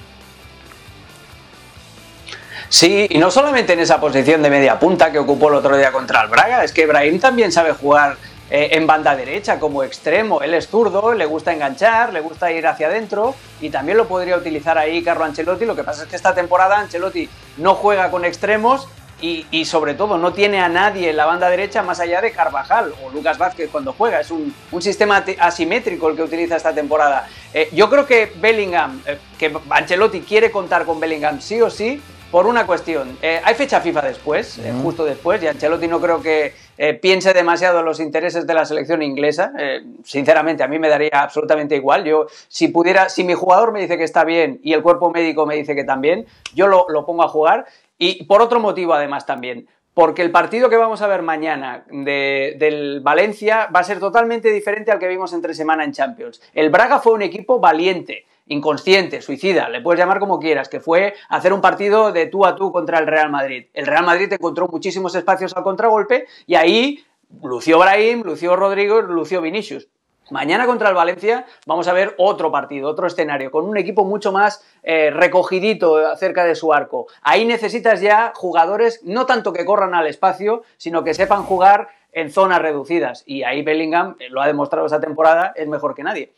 Sí, 2.68 3.06
y 3.10 3.18
no 3.18 3.30
solamente 3.30 3.72
en 3.72 3.80
esa 3.80 4.00
posición 4.00 4.42
de 4.42 4.50
media 4.50 4.78
punta 4.78 5.12
que 5.12 5.18
ocupó 5.18 5.48
el 5.48 5.54
otro 5.54 5.76
día 5.76 5.92
contra 5.92 6.22
el 6.22 6.28
Braga, 6.28 6.64
es 6.64 6.72
que 6.72 6.86
Brahim 6.86 7.20
también 7.20 7.52
sabe 7.52 7.72
jugar 7.72 8.16
eh, 8.50 8.70
en 8.72 8.86
banda 8.86 9.16
derecha 9.16 9.58
como 9.58 9.82
extremo. 9.82 10.40
Él 10.40 10.54
es 10.54 10.68
zurdo, 10.68 11.12
le 11.14 11.26
gusta 11.26 11.52
enganchar, 11.52 12.12
le 12.12 12.20
gusta 12.20 12.52
ir 12.52 12.66
hacia 12.66 12.86
adentro 12.86 13.34
y 13.60 13.70
también 13.70 13.98
lo 13.98 14.06
podría 14.06 14.36
utilizar 14.36 14.78
ahí 14.78 15.02
Carlo 15.02 15.24
Ancelotti. 15.24 15.64
Lo 15.64 15.74
que 15.74 15.84
pasa 15.84 16.04
es 16.04 16.08
que 16.08 16.16
esta 16.16 16.34
temporada 16.34 16.78
Ancelotti 16.78 17.28
no 17.56 17.74
juega 17.74 18.10
con 18.10 18.24
extremos 18.24 18.88
y, 19.20 19.64
sobre 19.64 19.94
todo 19.94 20.18
no 20.18 20.32
tiene 20.32 20.60
a 20.60 20.68
nadie 20.68 21.10
en 21.10 21.16
la 21.16 21.24
banda 21.24 21.48
derecha 21.48 21.82
más 21.82 22.00
allá 22.00 22.20
de 22.20 22.32
Carvajal 22.32 22.92
o 23.02 23.10
Lucas 23.10 23.38
Vázquez 23.38 23.70
cuando 23.70 23.92
juega. 23.92 24.20
Es 24.20 24.30
un, 24.30 24.54
sistema 24.80 25.24
asimétrico 25.38 26.08
el 26.10 26.16
que 26.16 26.22
utiliza 26.22 26.56
esta 26.56 26.74
temporada. 26.74 27.26
Eh, 27.52 27.70
yo 27.72 27.88
creo 27.88 28.06
que 28.06 28.32
Bellingham, 28.36 29.02
eh, 29.06 29.18
que 29.38 29.52
Ancelotti 29.70 30.20
quiere 30.20 30.50
contar 30.50 30.84
con 30.84 31.00
Bellingham 31.00 31.40
sí 31.40 31.60
o 31.62 31.70
sí, 31.70 32.00
por 32.30 32.46
una 32.46 32.66
cuestión. 32.66 33.16
Eh, 33.22 33.40
hay 33.42 33.54
fecha 33.54 33.80
FIFA 33.80 34.02
después, 34.02 34.60
justo 34.82 35.04
después, 35.04 35.42
y 35.42 35.46
Ancelotti 35.46 35.88
no 35.88 36.00
creo 36.00 36.20
que 36.20 36.52
piense 37.00 37.32
demasiado 37.32 37.78
en 37.78 37.86
los 37.86 38.00
intereses 38.00 38.46
de 38.46 38.52
la 38.52 38.66
selección 38.66 39.00
inglesa. 39.00 39.52
sinceramente, 40.04 40.62
a 40.62 40.68
mí 40.68 40.78
me 40.78 40.90
daría 40.90 41.22
absolutamente 41.22 41.76
igual. 41.76 42.04
Yo, 42.04 42.26
si 42.48 42.68
pudiera, 42.68 43.08
si 43.08 43.24
mi 43.24 43.32
jugador 43.32 43.72
me 43.72 43.80
dice 43.80 43.96
que 43.96 44.04
está 44.04 44.24
bien 44.24 44.60
y 44.62 44.74
el 44.74 44.82
cuerpo 44.82 45.10
médico 45.10 45.46
me 45.46 45.54
dice 45.54 45.74
que 45.74 45.84
también, 45.84 46.26
yo 46.52 46.66
lo, 46.66 46.86
lo 46.90 47.06
pongo 47.06 47.22
a 47.22 47.28
jugar. 47.28 47.64
Y 47.98 48.24
por 48.24 48.42
otro 48.42 48.60
motivo, 48.60 48.94
además, 48.94 49.26
también. 49.26 49.68
Porque 49.94 50.20
el 50.20 50.30
partido 50.30 50.68
que 50.68 50.76
vamos 50.76 51.00
a 51.00 51.06
ver 51.06 51.22
mañana 51.22 51.86
del 51.88 53.00
Valencia 53.00 53.68
va 53.74 53.80
a 53.80 53.84
ser 53.84 53.98
totalmente 53.98 54.52
diferente 54.52 54.90
al 54.92 54.98
que 54.98 55.08
vimos 55.08 55.32
entre 55.32 55.54
semana 55.54 55.84
en 55.84 55.92
Champions. 55.92 56.42
El 56.52 56.68
Braga 56.68 56.98
fue 56.98 57.14
un 57.14 57.22
equipo 57.22 57.60
valiente, 57.60 58.26
inconsciente, 58.46 59.22
suicida, 59.22 59.70
le 59.70 59.80
puedes 59.80 59.98
llamar 59.98 60.18
como 60.18 60.38
quieras, 60.38 60.68
que 60.68 60.80
fue 60.80 61.14
hacer 61.30 61.54
un 61.54 61.62
partido 61.62 62.12
de 62.12 62.26
tú 62.26 62.44
a 62.44 62.56
tú 62.56 62.72
contra 62.72 62.98
el 62.98 63.06
Real 63.06 63.30
Madrid. 63.30 63.68
El 63.72 63.86
Real 63.86 64.04
Madrid 64.04 64.30
encontró 64.30 64.68
muchísimos 64.68 65.14
espacios 65.14 65.56
al 65.56 65.62
contragolpe 65.62 66.26
y 66.46 66.56
ahí 66.56 67.02
lució 67.42 67.78
Brahim, 67.78 68.22
lució 68.22 68.54
Rodrigo, 68.54 69.00
lució 69.00 69.40
Vinicius. 69.40 69.88
Mañana 70.30 70.66
contra 70.66 70.88
el 70.88 70.96
Valencia 70.96 71.46
vamos 71.66 71.86
a 71.86 71.92
ver 71.92 72.14
otro 72.18 72.50
partido, 72.50 72.88
otro 72.88 73.06
escenario, 73.06 73.52
con 73.52 73.64
un 73.64 73.76
equipo 73.76 74.04
mucho 74.04 74.32
más 74.32 74.64
eh, 74.82 75.10
recogidito 75.10 75.98
acerca 75.98 76.44
de 76.44 76.56
su 76.56 76.72
arco. 76.72 77.06
Ahí 77.22 77.44
necesitas 77.44 78.00
ya 78.00 78.32
jugadores 78.34 79.02
no 79.04 79.24
tanto 79.26 79.52
que 79.52 79.64
corran 79.64 79.94
al 79.94 80.08
espacio, 80.08 80.64
sino 80.78 81.04
que 81.04 81.14
sepan 81.14 81.44
jugar 81.44 81.90
en 82.10 82.32
zonas 82.32 82.60
reducidas. 82.60 83.22
Y 83.24 83.44
ahí 83.44 83.62
Bellingham, 83.62 84.16
eh, 84.18 84.28
lo 84.28 84.42
ha 84.42 84.48
demostrado 84.48 84.86
esta 84.86 85.00
temporada, 85.00 85.52
es 85.54 85.68
mejor 85.68 85.94
que 85.94 86.02
nadie. 86.02 86.32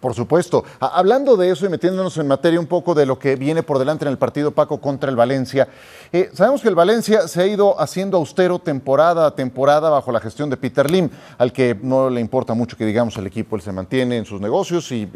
Por 0.00 0.14
supuesto. 0.14 0.62
Hablando 0.78 1.36
de 1.36 1.50
eso 1.50 1.64
y 1.64 1.70
metiéndonos 1.70 2.18
en 2.18 2.28
materia 2.28 2.60
un 2.60 2.66
poco 2.66 2.94
de 2.94 3.06
lo 3.06 3.18
que 3.18 3.34
viene 3.34 3.62
por 3.62 3.78
delante 3.78 4.04
en 4.04 4.10
el 4.10 4.18
partido 4.18 4.50
Paco 4.50 4.78
contra 4.78 5.08
el 5.08 5.16
Valencia, 5.16 5.68
eh, 6.12 6.30
sabemos 6.34 6.60
que 6.60 6.68
el 6.68 6.74
Valencia 6.74 7.26
se 7.26 7.40
ha 7.40 7.46
ido 7.46 7.80
haciendo 7.80 8.18
austero 8.18 8.58
temporada 8.58 9.26
a 9.26 9.34
temporada 9.34 9.88
bajo 9.88 10.12
la 10.12 10.20
gestión 10.20 10.50
de 10.50 10.58
Peter 10.58 10.90
Lim, 10.90 11.08
al 11.38 11.50
que 11.50 11.78
no 11.80 12.10
le 12.10 12.20
importa 12.20 12.52
mucho 12.52 12.76
que 12.76 12.84
digamos 12.84 13.16
el 13.16 13.26
equipo, 13.26 13.56
él 13.56 13.62
se 13.62 13.72
mantiene 13.72 14.18
en 14.18 14.26
sus 14.26 14.38
negocios 14.38 14.92
y, 14.92 15.06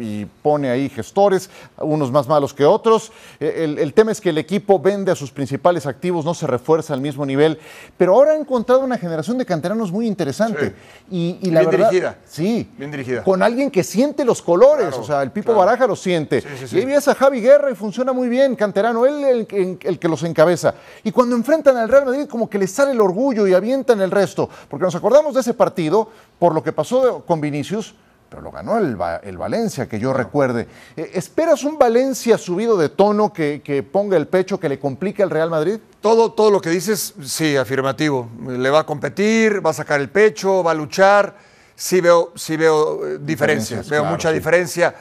pone 0.43 0.71
ahí 0.71 0.89
gestores, 0.89 1.51
unos 1.79 2.11
más 2.11 2.27
malos 2.27 2.55
que 2.55 2.65
otros. 2.65 3.13
Eh, 3.39 3.77
el, 3.79 3.93
tema 3.93 4.13
es 4.13 4.21
que 4.21 4.31
el 4.31 4.39
equipo 4.39 4.79
vende 4.79 5.13
a 5.13 5.15
sus 5.15 5.31
principales 5.31 5.85
activos, 5.87 6.25
no 6.25 6.33
se 6.33 6.47
refuerza 6.47 6.95
al 6.95 7.01
mismo 7.03 7.27
nivel, 7.27 7.59
pero 7.99 8.15
ahora 8.15 8.33
ha 8.33 8.37
encontrado 8.37 8.81
una 8.81 8.97
generación 8.97 9.37
de 9.37 9.45
canteranos 9.45 9.93
muy 9.93 10.07
interesante. 10.07 10.75
Y, 11.11 11.51
la 11.51 11.61
Bien 11.61 11.71
dirigida. 11.71 12.19
Sí. 12.27 12.71
Bien 12.79 12.91
dirigida. 12.91 13.25
Con 13.25 13.43
alguien 13.43 13.71
que 13.71 13.85
siente 13.85 14.25
los 14.25 14.41
colores 14.41 14.70
o 14.73 15.05
sea, 15.05 15.23
el 15.23 15.31
Pipo 15.31 15.55
Baraja 15.55 15.87
lo 15.87 15.97
siente. 15.97 16.43
y 16.71 16.77
ahí 16.77 16.85
ves 16.85 17.09
a 17.09 17.15
Javi 17.15 17.41
Guerra 17.41 17.71
y 17.71 17.75
funciona 17.75 18.13
muy 18.13 18.29
bien, 18.29 18.57
canterano, 18.57 19.07
él 19.07 19.25
el, 19.25 19.79
el, 19.83 19.99
que 19.99 20.09
los 20.09 20.23
encabeza. 20.23 20.75
Y 21.05 21.13
cuando 21.13 21.37
enfrentan 21.37 21.77
al 21.77 21.89
Real 21.89 22.05
Madrid, 22.05 22.27
como 22.29 22.49
que 22.49 22.59
les 22.59 22.71
sale 22.71 22.93
el 22.93 23.01
orgullo 23.01 23.47
y 23.47 23.55
avientan 23.55 24.01
el 24.01 24.11
resto. 24.11 24.49
Porque 24.69 24.85
nos 24.85 24.95
acordamos 24.95 25.35
de 25.35 25.41
ese 25.41 25.55
partido, 25.55 26.09
por 26.39 26.55
lo 26.55 26.63
que 26.63 26.73
pasó 26.73 27.25
con 27.27 27.41
Vinicius, 27.41 27.95
pero 28.31 28.43
lo 28.43 28.53
ganó 28.53 28.79
el, 28.79 29.37
Valencia, 29.37 29.89
que 29.89 29.99
yo 29.99 30.13
recuerde. 30.13 30.69
Eh, 30.97 31.11
¿Esperas 31.15 31.65
un 31.65 31.77
Valencia 31.77 32.39
subido 32.39 32.77
de 32.77 32.89
tono 32.89 33.33
que, 33.33 33.89
ponga 33.91 34.17
el 34.17 34.29
pecho, 34.29 34.61
que 34.61 34.69
le 34.69 34.79
complique 34.79 35.23
al 35.23 35.31
Real 35.31 35.51
Madrid? 35.51 35.81
Todo, 36.01 36.31
todo 36.31 36.53
lo 36.53 36.61
que 36.61 36.71
dices, 36.71 37.15
sí, 37.25 37.57
afirmativo. 37.57 38.29
Le 38.47 38.71
va 38.71 38.81
a 38.81 38.87
competir, 38.87 39.65
va 39.65 39.71
a 39.71 39.75
sacar 39.75 40.01
el 40.01 40.11
pecho, 40.11 40.63
va 40.63 40.71
a 40.71 40.75
luchar 40.75 41.50
sí 41.81 42.03
veo, 42.03 42.33
sí 42.37 42.59
veo 42.59 43.07
eh, 43.07 43.19
diferencias, 43.19 43.89
veo 43.89 44.05
mucha 44.05 44.31
diferencia. 44.31 44.95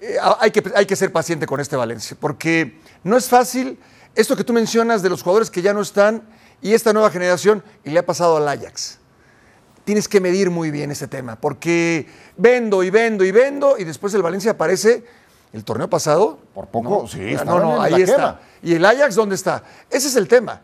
Eh, 0.00 0.16
hay, 0.40 0.50
que, 0.50 0.64
hay 0.74 0.84
que 0.84 0.96
ser 0.96 1.12
paciente 1.12 1.46
con 1.46 1.60
este 1.60 1.76
Valencia, 1.76 2.16
porque 2.18 2.80
no 3.04 3.16
es 3.16 3.28
fácil 3.28 3.78
esto 4.16 4.36
que 4.36 4.42
tú 4.42 4.52
mencionas 4.52 5.00
de 5.00 5.10
los 5.10 5.22
jugadores 5.22 5.48
que 5.48 5.62
ya 5.62 5.72
no 5.72 5.80
están 5.80 6.22
y 6.60 6.74
esta 6.74 6.92
nueva 6.92 7.10
generación, 7.10 7.62
y 7.84 7.90
le 7.90 8.00
ha 8.00 8.06
pasado 8.06 8.38
al 8.38 8.48
Ajax. 8.48 8.98
Tienes 9.84 10.08
que 10.08 10.20
medir 10.20 10.50
muy 10.50 10.70
bien 10.70 10.90
ese 10.90 11.06
tema, 11.06 11.36
porque 11.36 12.06
vendo 12.36 12.82
y 12.82 12.90
vendo 12.90 13.22
y 13.22 13.30
vendo, 13.30 13.78
y 13.78 13.84
después 13.84 14.12
el 14.14 14.22
Valencia 14.22 14.52
aparece 14.52 15.04
el 15.52 15.62
torneo 15.62 15.88
pasado. 15.88 16.38
Por 16.54 16.68
poco, 16.68 17.06
sí, 17.06 17.36
no, 17.44 17.60
no, 17.60 17.82
ahí 17.82 18.02
está. 18.02 18.40
¿Y 18.62 18.74
el 18.74 18.84
Ajax 18.84 19.14
dónde 19.14 19.34
está? 19.34 19.62
Ese 19.90 20.08
es 20.08 20.16
el 20.16 20.26
tema. 20.26 20.62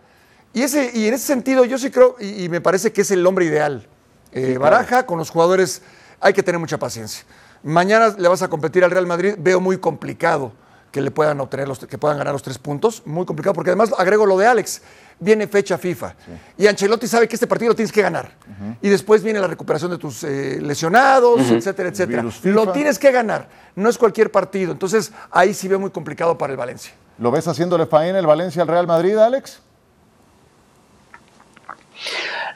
Y, 0.52 0.62
ese, 0.62 0.90
y 0.94 1.06
en 1.06 1.14
ese 1.14 1.26
sentido, 1.26 1.64
yo 1.64 1.78
sí 1.78 1.90
creo, 1.90 2.16
y 2.18 2.48
me 2.48 2.60
parece 2.60 2.92
que 2.92 3.02
es 3.02 3.10
el 3.10 3.24
hombre 3.24 3.44
ideal 3.44 3.86
eh, 4.32 4.58
Baraja, 4.58 5.06
con 5.06 5.18
los 5.18 5.30
jugadores 5.30 5.82
hay 6.20 6.32
que 6.32 6.42
tener 6.42 6.58
mucha 6.58 6.78
paciencia. 6.78 7.25
Mañana 7.62 8.14
le 8.16 8.28
vas 8.28 8.42
a 8.42 8.49
competir 8.49 8.84
al 8.84 8.90
Real 8.90 9.06
Madrid, 9.06 9.34
veo 9.38 9.60
muy 9.60 9.78
complicado 9.78 10.52
que 10.90 11.00
le 11.00 11.10
puedan 11.10 11.40
obtener 11.40 11.68
los, 11.68 11.78
que 11.78 11.99
puedan 11.99 12.18
ganar 12.18 12.32
los 12.32 12.42
tres 12.42 12.58
puntos, 12.58 13.02
muy 13.06 13.25
complicado, 13.25 13.54
porque 13.54 13.70
además 13.70 13.90
agrego 13.96 14.26
lo 14.26 14.37
de 14.37 14.46
Alex, 14.46 14.82
viene 15.18 15.46
fecha 15.46 15.78
FIFA 15.78 16.14
y 16.56 16.66
Ancelotti 16.66 17.06
sabe 17.06 17.28
que 17.28 17.37
este 17.37 17.46
partido 17.46 17.70
lo 17.70 17.76
tienes 17.76 17.92
que 17.92 18.02
ganar 18.02 18.32
y 18.80 18.88
después 18.88 19.22
viene 19.22 19.38
la 19.38 19.46
recuperación 19.46 19.90
de 19.90 19.99
tus 19.99 20.25
eh, 20.25 20.58
lesionados, 20.60 21.49
etcétera, 21.50 21.90
etcétera. 21.90 22.25
Lo 22.44 22.72
tienes 22.72 22.99
que 22.99 23.12
ganar, 23.12 23.49
no 23.76 23.88
es 23.88 23.99
cualquier 23.99 24.32
partido, 24.32 24.72
entonces 24.72 25.12
ahí 25.30 25.54
sí 25.54 25.68
veo 25.68 25.78
muy 25.78 25.90
complicado 25.90 26.37
para 26.37 26.52
el 26.52 26.56
Valencia. 26.56 26.92
¿Lo 27.18 27.30
ves 27.30 27.46
haciéndole 27.46 27.87
faena 27.87 28.18
el 28.18 28.26
Valencia 28.26 28.62
al 28.62 28.68
Real 28.68 28.87
Madrid, 28.87 29.16
Alex? 29.16 29.60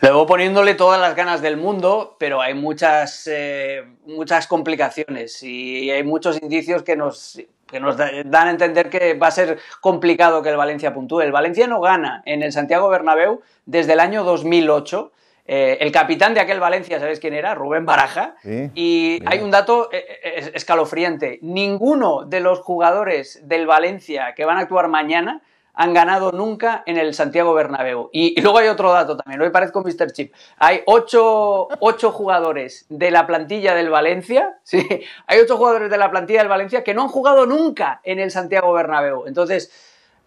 Luego 0.04 0.26
poniéndole 0.26 0.74
todas 0.74 1.00
las 1.00 1.16
ganas 1.16 1.40
del 1.40 1.56
mundo, 1.56 2.16
pero 2.18 2.42
hay 2.42 2.52
muchas, 2.52 3.26
eh, 3.26 3.84
muchas 4.04 4.46
complicaciones 4.46 5.42
y 5.42 5.90
hay 5.90 6.02
muchos 6.02 6.42
indicios 6.42 6.82
que 6.82 6.94
nos, 6.94 7.40
nos 7.80 7.96
dan 7.96 8.48
a 8.48 8.50
entender 8.50 8.90
que 8.90 9.14
va 9.14 9.28
a 9.28 9.30
ser 9.30 9.58
complicado 9.80 10.42
que 10.42 10.50
el 10.50 10.58
Valencia 10.58 10.92
puntúe. 10.92 11.22
El 11.22 11.32
Valencia 11.32 11.66
no 11.68 11.80
gana 11.80 12.22
en 12.26 12.42
el 12.42 12.52
Santiago 12.52 12.90
Bernabéu 12.90 13.40
desde 13.64 13.94
el 13.94 14.00
año 14.00 14.24
2008. 14.24 15.10
Eh, 15.46 15.78
el 15.80 15.90
capitán 15.90 16.34
de 16.34 16.40
aquel 16.40 16.60
Valencia, 16.60 17.00
¿sabes 17.00 17.18
quién 17.18 17.32
era? 17.32 17.54
Rubén 17.54 17.86
Baraja. 17.86 18.36
y 18.74 19.22
hay 19.24 19.38
un 19.38 19.50
dato 19.50 19.88
eh, 19.90 20.50
escalofriante. 20.52 21.38
Ninguno 21.40 22.26
de 22.26 22.40
los 22.40 22.60
jugadores 22.60 23.40
del 23.48 23.66
Valencia 23.66 24.34
que 24.34 24.44
van 24.44 24.58
a 24.58 24.60
actuar 24.60 24.88
mañana 24.88 25.40
han 25.74 25.92
ganado 25.92 26.32
nunca 26.32 26.82
en 26.86 26.96
el 26.96 27.14
Santiago 27.14 27.52
Bernabéu. 27.52 28.08
Y, 28.12 28.40
luego 28.40 28.58
hay 28.58 28.68
otro 28.68 28.92
dato 28.92 29.16
también, 29.16 29.42
hoy 29.42 29.50
parezco 29.50 29.82
Mr. 29.82 30.12
Chip. 30.12 30.32
Hay 30.58 30.82
ocho, 30.86 31.68
jugadores 32.12 32.86
de 32.88 33.10
la 33.10 33.26
plantilla 33.26 33.74
del 33.74 33.90
Valencia, 33.90 34.58
sí, 34.62 34.86
hay 35.26 35.40
ocho 35.40 35.56
jugadores 35.56 35.90
de 35.90 35.98
la 35.98 36.10
plantilla 36.10 36.40
del 36.40 36.48
Valencia 36.48 36.84
que 36.84 36.94
no 36.94 37.02
han 37.02 37.08
jugado 37.08 37.46
nunca 37.46 38.00
en 38.04 38.20
el 38.20 38.30
Santiago 38.30 38.72
Bernabéu. 38.72 39.26
Entonces, 39.26 39.72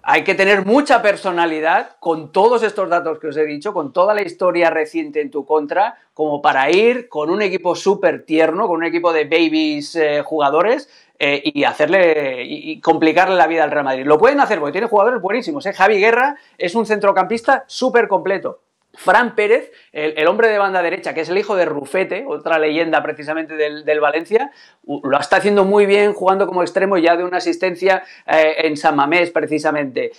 hay 0.09 0.23
que 0.23 0.35
tener 0.35 0.65
mucha 0.65 1.01
personalidad 1.01 1.97
con 1.99 2.31
todos 2.31 2.63
estos 2.63 2.89
datos 2.89 3.19
que 3.19 3.27
os 3.27 3.35
he 3.35 3.45
dicho, 3.45 3.73
con 3.73 3.91
toda 3.91 4.13
la 4.13 4.21
historia 4.21 4.69
reciente 4.69 5.19
en 5.19 5.31
tu 5.31 5.45
contra, 5.45 5.97
como 6.13 6.41
para 6.41 6.71
ir 6.71 7.09
con 7.09 7.29
un 7.29 7.41
equipo 7.41 7.75
súper 7.75 8.25
tierno, 8.25 8.67
con 8.67 8.77
un 8.77 8.85
equipo 8.85 9.11
de 9.11 9.25
babies 9.25 9.95
eh, 9.97 10.21
jugadores 10.23 10.89
eh, 11.19 11.41
y 11.43 11.63
hacerle 11.63 12.43
y 12.43 12.79
complicarle 12.79 13.35
la 13.35 13.47
vida 13.47 13.63
al 13.63 13.71
Real 13.71 13.85
Madrid. 13.85 14.05
Lo 14.05 14.19
pueden 14.19 14.39
hacer 14.39 14.59
porque 14.59 14.73
tiene 14.73 14.87
jugadores 14.87 15.19
buenísimos. 15.19 15.65
¿eh? 15.65 15.73
Javi 15.73 15.99
Guerra 15.99 16.35
es 16.59 16.75
un 16.75 16.85
centrocampista 16.85 17.63
súper 17.65 18.07
completo. 18.07 18.59
Fran 18.93 19.35
Pérez, 19.35 19.71
el, 19.91 20.27
hombre 20.27 20.47
de 20.47 20.57
banda 20.57 20.81
derecha, 20.81 21.13
que 21.13 21.21
es 21.21 21.29
el 21.29 21.37
hijo 21.37 21.55
de 21.55 21.65
Rufete, 21.65 22.25
otra 22.27 22.57
leyenda 22.57 23.03
precisamente 23.03 23.55
del, 23.55 23.99
Valencia, 23.99 24.51
lo 24.87 25.19
está 25.19 25.37
haciendo 25.37 25.65
muy 25.65 25.85
bien 25.85 26.13
jugando 26.13 26.47
como 26.47 26.63
extremo 26.63 26.97
ya 26.97 27.15
de 27.15 27.23
una 27.23 27.37
asistencia 27.37 28.03
eh, 28.25 28.55
en 28.59 28.75
San 28.75 28.95
Mamés 28.95 29.29
precisamente. 29.29 30.11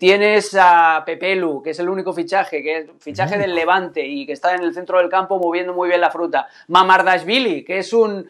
tienes 0.00 0.56
a 0.60 1.04
Pepelu, 1.06 1.62
que 1.62 1.70
es 1.70 1.78
el 1.78 1.88
único 1.88 2.12
fichaje, 2.12 2.60
que 2.60 2.78
es 2.78 2.86
fichaje 2.98 3.38
del 3.38 3.54
Levante 3.54 4.04
y 4.04 4.26
que 4.26 4.32
está 4.32 4.52
en 4.56 4.64
el 4.64 4.74
centro 4.74 4.98
del 4.98 5.08
campo 5.08 5.38
moviendo 5.38 5.72
muy 5.72 5.88
bien 5.88 6.00
la 6.00 6.10
fruta. 6.10 6.48
Mamardashvili, 6.66 7.64
que 7.64 7.78
es 7.78 7.92
un 7.92 8.28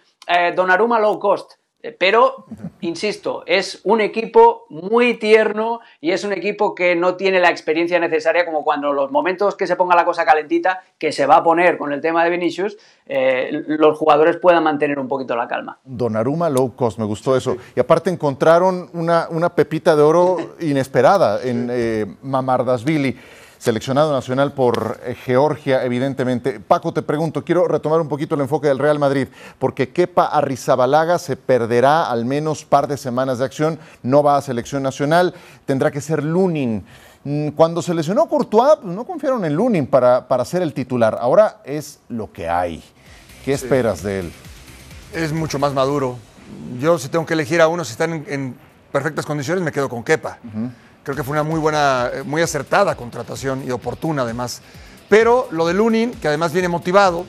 Donnarumma 0.55 1.01
low 1.01 1.19
cost. 1.19 1.55
Eh, 1.81 1.97
pero, 1.97 2.47
insisto, 2.81 3.45
es 3.47 3.81
un 3.85 4.01
equipo 4.01 4.67
muy 4.69 5.15
tierno 5.15 5.79
y 6.01 6.11
es 6.11 6.25
un 6.25 6.33
equipo 6.33 6.75
que 6.75 6.97
no 6.97 7.15
tiene 7.15 7.39
la 7.39 7.51
experiencia 7.51 8.01
necesaria 8.01 8.45
como 8.45 8.65
cuando 8.65 8.93
los 8.93 9.13
momentos 9.13 9.55
que 9.55 9.67
se 9.69 9.77
ponga 9.77 9.95
la 9.95 10.05
cosa 10.05 10.25
calentita, 10.25 10.83
que 10.99 11.13
se 11.13 11.27
va 11.27 11.37
a 11.37 11.45
poner 11.45 11.79
con 11.79 11.93
el 11.93 12.01
tema 12.01 12.25
de 12.25 12.31
Vinicius, 12.31 12.77
eh, 13.07 13.63
los 13.69 13.97
jugadores 13.97 14.39
puedan 14.39 14.65
mantener 14.65 14.99
un 14.99 15.07
poquito 15.07 15.37
la 15.37 15.47
calma. 15.47 15.79
Donaruma 15.85 16.51
low 16.51 16.75
cost, 16.75 16.99
me 16.99 17.05
gustó 17.05 17.37
eso. 17.37 17.57
Y 17.77 17.81
aparte 17.81 18.11
encontraron 18.11 18.91
una, 18.93 19.55
pepita 19.55 19.95
de 19.95 20.03
oro 20.03 20.37
inesperada 20.61 21.41
en 21.43 21.69
eh, 21.71 22.07
Mamardasvili 22.23 23.17
seleccionado 23.59 24.13
nacional 24.13 24.53
por 24.53 25.01
eh, 25.05 25.15
Georgia, 25.15 25.85
evidentemente. 25.85 26.61
Paco, 26.61 26.93
te 26.93 27.03
pregunto, 27.03 27.45
quiero 27.45 27.69
retomar 27.69 28.01
un 28.01 28.09
poquito 28.09 28.35
el 28.35 28.43
enfoque 28.43 28.69
del 28.69 28.79
Real 28.79 28.99
Madrid, 28.99 29.29
porque 29.59 29.91
Kepa 29.91 30.27
Arrizabalaga 30.27 31.19
se 31.19 31.37
perderá 31.37 32.11
al 32.11 32.25
menos 32.25 32.65
par 32.65 32.87
de 32.87 32.97
semanas 32.97 33.39
de 33.39 33.45
acción, 33.45 33.79
no 34.03 34.23
va 34.23 34.37
a 34.37 34.43
selección 34.43 34.83
nacional, 34.83 35.35
tendrá 35.67 35.91
que 35.91 36.01
ser 36.01 36.23
Lunin. 36.23 36.85
Mm, 37.25 37.49
cuando 37.49 37.83
se 37.83 37.95
lesionó 37.95 38.29
Courtois, 38.29 38.77
pues 38.81 38.95
no 38.95 39.05
confiaron 39.05 39.45
en 39.45 39.55
Lunin 39.55 39.87
para, 39.87 40.29
para 40.29 40.45
ser 40.45 40.63
el 40.63 40.73
titular. 40.73 41.19
Ahora 41.21 41.61
es 41.65 41.99
lo 42.09 42.33
que 42.33 42.49
hay. 42.49 42.83
¿Qué 43.45 43.53
esperas 43.53 44.03
de 44.03 44.21
él? 44.21 44.33
Es 45.13 45.33
mucho 45.33 45.59
más 45.59 45.73
maduro. 45.73 46.17
Yo 46.81 46.99
si 46.99 47.09
tengo 47.09 47.27
que 47.27 47.35
elegir 47.35 47.61
a 47.61 47.69
uno, 47.69 47.85
si 47.85 47.93
están 47.93 48.25
en, 48.29 48.55
perfectas 48.93 49.27
condiciones, 49.27 49.63
me 49.63 49.73
quedo 49.73 49.89
con 49.89 50.03
Kepa. 50.03 50.39
Creo 51.09 51.17
que 51.17 51.25
fue 51.25 51.33
una 51.33 51.43
muy 51.43 51.59
buena, 51.59 52.11
eh, 52.13 52.23
muy 52.23 52.43
acertada 52.43 52.95
contratación 52.95 53.65
y 53.67 53.71
oportuna 53.71 54.25
además. 54.25 54.61
Pero 55.09 55.49
lo 55.53 55.67
de 55.67 55.73
Lunin, 55.73 56.11
que 56.11 56.29
además 56.29 56.53
viene 56.53 56.69
motivado, 56.69 57.25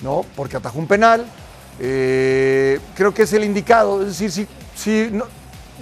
¿no? 0.00 0.24
Porque 0.36 0.56
atajó 0.56 0.78
un 0.78 0.86
penal, 0.86 1.26
eh, 1.80 2.78
creo 2.94 3.12
que 3.12 3.24
es 3.24 3.32
el 3.32 3.42
indicado. 3.42 4.00
Es 4.02 4.16
decir, 4.16 4.46
si, 4.76 5.10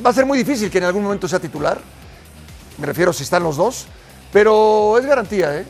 va 0.02 0.08
a 0.08 0.12
ser 0.14 0.24
muy 0.24 0.38
difícil 0.38 0.70
que 0.70 0.78
en 0.78 0.84
algún 0.84 1.02
momento 1.02 1.28
sea 1.28 1.38
titular. 1.38 1.78
Me 2.78 2.86
refiero 2.86 3.12
si 3.12 3.24
están 3.24 3.42
los 3.42 3.58
dos. 3.58 3.88
Pero 4.32 4.96
es 4.98 5.04
garantía, 5.04 5.54
¿eh? 5.54 5.66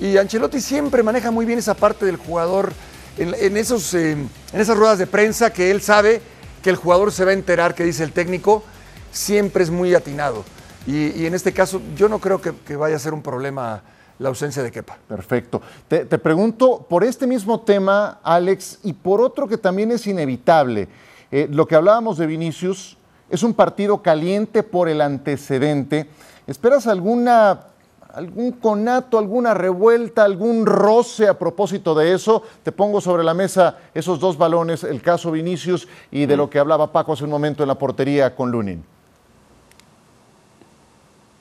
Y 0.00 0.16
Ancelotti 0.16 0.58
siempre 0.58 1.02
maneja 1.02 1.30
muy 1.30 1.44
bien 1.44 1.58
esa 1.58 1.74
parte 1.74 2.06
del 2.06 2.16
jugador 2.16 2.72
en, 3.18 3.58
esos, 3.58 3.92
eh, 3.92 4.12
en 4.12 4.30
esas 4.54 4.74
ruedas 4.74 4.96
de 4.96 5.06
prensa 5.06 5.52
que 5.52 5.70
él 5.70 5.82
sabe 5.82 6.22
que 6.62 6.70
el 6.70 6.76
jugador 6.76 7.12
se 7.12 7.26
va 7.26 7.32
a 7.32 7.34
enterar 7.34 7.74
que 7.74 7.84
dice 7.84 8.04
el 8.04 8.12
técnico, 8.12 8.64
siempre 9.12 9.64
es 9.64 9.68
muy 9.68 9.94
atinado. 9.94 10.46
Y, 10.86 11.24
en 11.24 11.34
este 11.34 11.52
caso, 11.52 11.80
yo 11.96 12.08
no 12.08 12.18
creo 12.18 12.40
que, 12.40 12.76
vaya 12.76 12.96
a 12.96 12.98
ser 12.98 13.14
un 13.14 13.22
problema 13.22 13.82
la 14.18 14.28
ausencia 14.28 14.62
de 14.62 14.70
Kepa. 14.70 14.98
Perfecto. 15.08 15.60
Te, 15.88 16.04
pregunto 16.18 16.86
por 16.88 17.04
este 17.04 17.26
mismo 17.26 17.60
tema, 17.60 18.20
Alex, 18.22 18.80
y 18.84 18.92
por 18.92 19.20
otro 19.20 19.48
que 19.48 19.58
también 19.58 19.90
es 19.90 20.06
inevitable. 20.06 20.88
Eh, 21.30 21.48
lo 21.50 21.66
que 21.66 21.74
hablábamos 21.74 22.18
de 22.18 22.26
Vinicius 22.26 22.96
es 23.30 23.42
un 23.42 23.54
partido 23.54 24.02
caliente 24.02 24.62
por 24.62 24.88
el 24.88 25.00
antecedente. 25.00 26.08
¿Esperas 26.46 26.86
alguna 26.86 27.68
algún 28.14 28.52
conato, 28.52 29.18
alguna 29.18 29.54
revuelta, 29.54 30.24
algún 30.24 30.66
roce 30.66 31.26
a 31.26 31.36
propósito 31.36 31.94
de 31.96 32.12
eso. 32.12 32.42
Te 32.62 32.72
pongo 32.72 33.00
sobre 33.00 33.24
la 33.24 33.34
mesa 33.34 33.78
esos 33.92 34.20
dos 34.20 34.38
balones, 34.38 34.84
el 34.84 35.02
caso 35.02 35.32
Vinicius 35.32 35.88
y 36.10 36.26
de 36.26 36.36
lo 36.36 36.48
que 36.48 36.60
hablaba 36.60 36.92
Paco 36.92 37.12
hace 37.12 37.24
un 37.24 37.30
momento 37.30 37.64
en 37.64 37.68
la 37.68 37.74
portería 37.74 38.34
con 38.34 38.50
Lunin. 38.50 38.93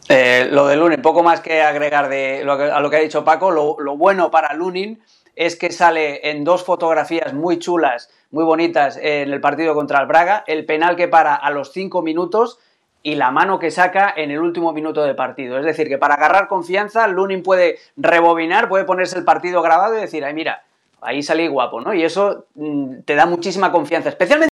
Eh, 0.09 0.49
lo 0.51 0.67
de 0.67 0.75
Lunin, 0.75 1.01
poco 1.01 1.23
más 1.23 1.39
que 1.39 1.61
agregar 1.61 2.09
de 2.09 2.41
a 2.41 2.79
lo 2.79 2.89
que 2.89 2.97
ha 2.97 2.99
dicho 2.99 3.23
Paco. 3.23 3.51
Lo, 3.51 3.77
lo, 3.79 3.97
bueno 3.97 4.31
para 4.31 4.53
Lunin 4.53 5.01
es 5.35 5.55
que 5.55 5.71
sale 5.71 6.29
en 6.29 6.43
dos 6.43 6.63
fotografías 6.63 7.33
muy 7.33 7.57
chulas, 7.57 8.09
muy 8.31 8.43
bonitas 8.43 8.97
en 9.01 9.31
el 9.31 9.41
partido 9.41 9.73
contra 9.73 10.01
el 10.01 10.07
Braga. 10.07 10.43
El 10.45 10.65
penal 10.65 10.95
que 10.95 11.07
para 11.07 11.35
a 11.35 11.49
los 11.51 11.71
cinco 11.71 12.01
minutos 12.01 12.59
y 13.03 13.15
la 13.15 13.31
mano 13.31 13.59
que 13.59 13.69
saca 13.69 14.13
en 14.15 14.31
el 14.31 14.39
último 14.39 14.71
minuto 14.71 15.03
de 15.03 15.13
partido. 15.13 15.59
Es 15.59 15.65
decir, 15.65 15.89
que 15.89 15.97
para 15.97 16.15
agarrar 16.15 16.47
confianza, 16.47 17.07
Lunin 17.07 17.43
puede 17.43 17.77
rebobinar, 17.97 18.69
puede 18.69 18.85
ponerse 18.85 19.17
el 19.17 19.25
partido 19.25 19.61
grabado 19.61 19.97
y 19.97 20.01
decir, 20.01 20.23
ay, 20.23 20.33
mira, 20.33 20.63
ahí 21.01 21.21
salí 21.21 21.47
guapo, 21.47 21.81
¿no? 21.81 21.93
Y 21.93 22.03
eso 22.03 22.45
mm, 22.55 23.01
te 23.05 23.15
da 23.15 23.25
muchísima 23.25 23.71
confianza, 23.71 24.09
especialmente 24.09 24.52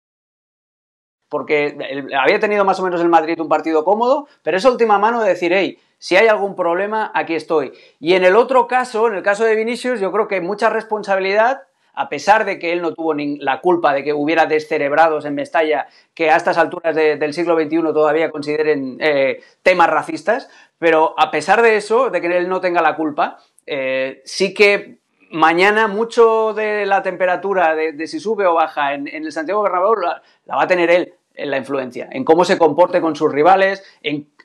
porque 1.34 1.76
había 2.16 2.40
tenido 2.40 2.64
más 2.64 2.80
o 2.80 2.84
menos 2.84 3.02
el 3.02 3.10
Madrid 3.10 3.42
un 3.42 3.50
partido 3.50 3.84
cómodo, 3.84 4.28
pero 4.44 4.56
esa 4.56 4.70
última 4.70 5.00
mano 5.00 5.24
de 5.24 5.30
decir, 5.30 5.52
hey, 5.52 5.80
si 5.98 6.16
hay 6.16 6.28
algún 6.28 6.56
problema, 6.56 7.12
aquí 7.16 7.34
estoy. 7.34 7.74
Y 8.00 8.14
en 8.14 8.24
el 8.24 8.36
otro 8.36 8.68
caso, 8.68 9.08
en 9.08 9.16
el 9.16 9.24
caso 9.24 9.44
de 9.44 9.56
Vinicius, 9.56 10.00
yo 10.00 10.12
creo 10.12 10.28
que 10.28 10.42
mucha 10.42 10.70
responsabilidad 10.70 11.64
a 11.96 12.08
pesar 12.08 12.46
de 12.46 12.60
que 12.60 12.72
él 12.72 12.84
no 12.84 12.94
tuvo 12.94 13.16
ni 13.16 13.38
la 13.38 13.62
culpa 13.62 13.94
de 13.94 14.04
que 14.04 14.14
hubiera 14.14 14.46
descerebrados 14.46 15.26
en 15.26 15.34
Mestalla 15.34 15.88
que 16.14 16.30
a 16.30 16.36
estas 16.36 16.60
alturas 16.60 16.96
del 16.96 17.34
siglo 17.34 17.56
XXI 17.56 17.82
todavía 17.94 18.30
consideren 18.30 18.98
eh, 19.00 19.42
temas 19.64 19.90
racistas, 19.90 20.50
pero 20.78 21.16
a 21.18 21.32
pesar 21.32 21.64
de 21.64 21.78
eso, 21.78 22.12
de 22.12 22.22
que 22.22 22.38
él 22.38 22.48
no 22.48 22.62
tenga 22.62 22.82
la 22.82 22.96
culpa, 22.96 23.40
eh, 23.66 24.22
sí 24.24 24.54
que 24.54 25.00
mañana 25.34 25.88
mucho 25.88 26.54
de 26.54 26.86
la 26.86 27.02
temperatura, 27.02 27.76
de, 27.76 28.08
si 28.08 28.20
sube 28.20 28.46
o 28.46 28.54
baja 28.54 28.94
en, 28.94 29.08
el 29.08 29.32
Santiago 29.32 29.64
Bernabéu, 29.64 29.96
la, 29.96 30.22
va 30.48 30.64
a 30.64 30.68
tener 30.68 30.90
él 30.92 31.14
en 31.36 31.52
la 31.52 31.58
influencia, 31.58 32.08
en 32.12 32.24
cómo 32.24 32.46
se 32.46 32.58
comporte 32.58 33.02
con 33.02 33.16
sus 33.16 33.32
rivales, 33.32 33.84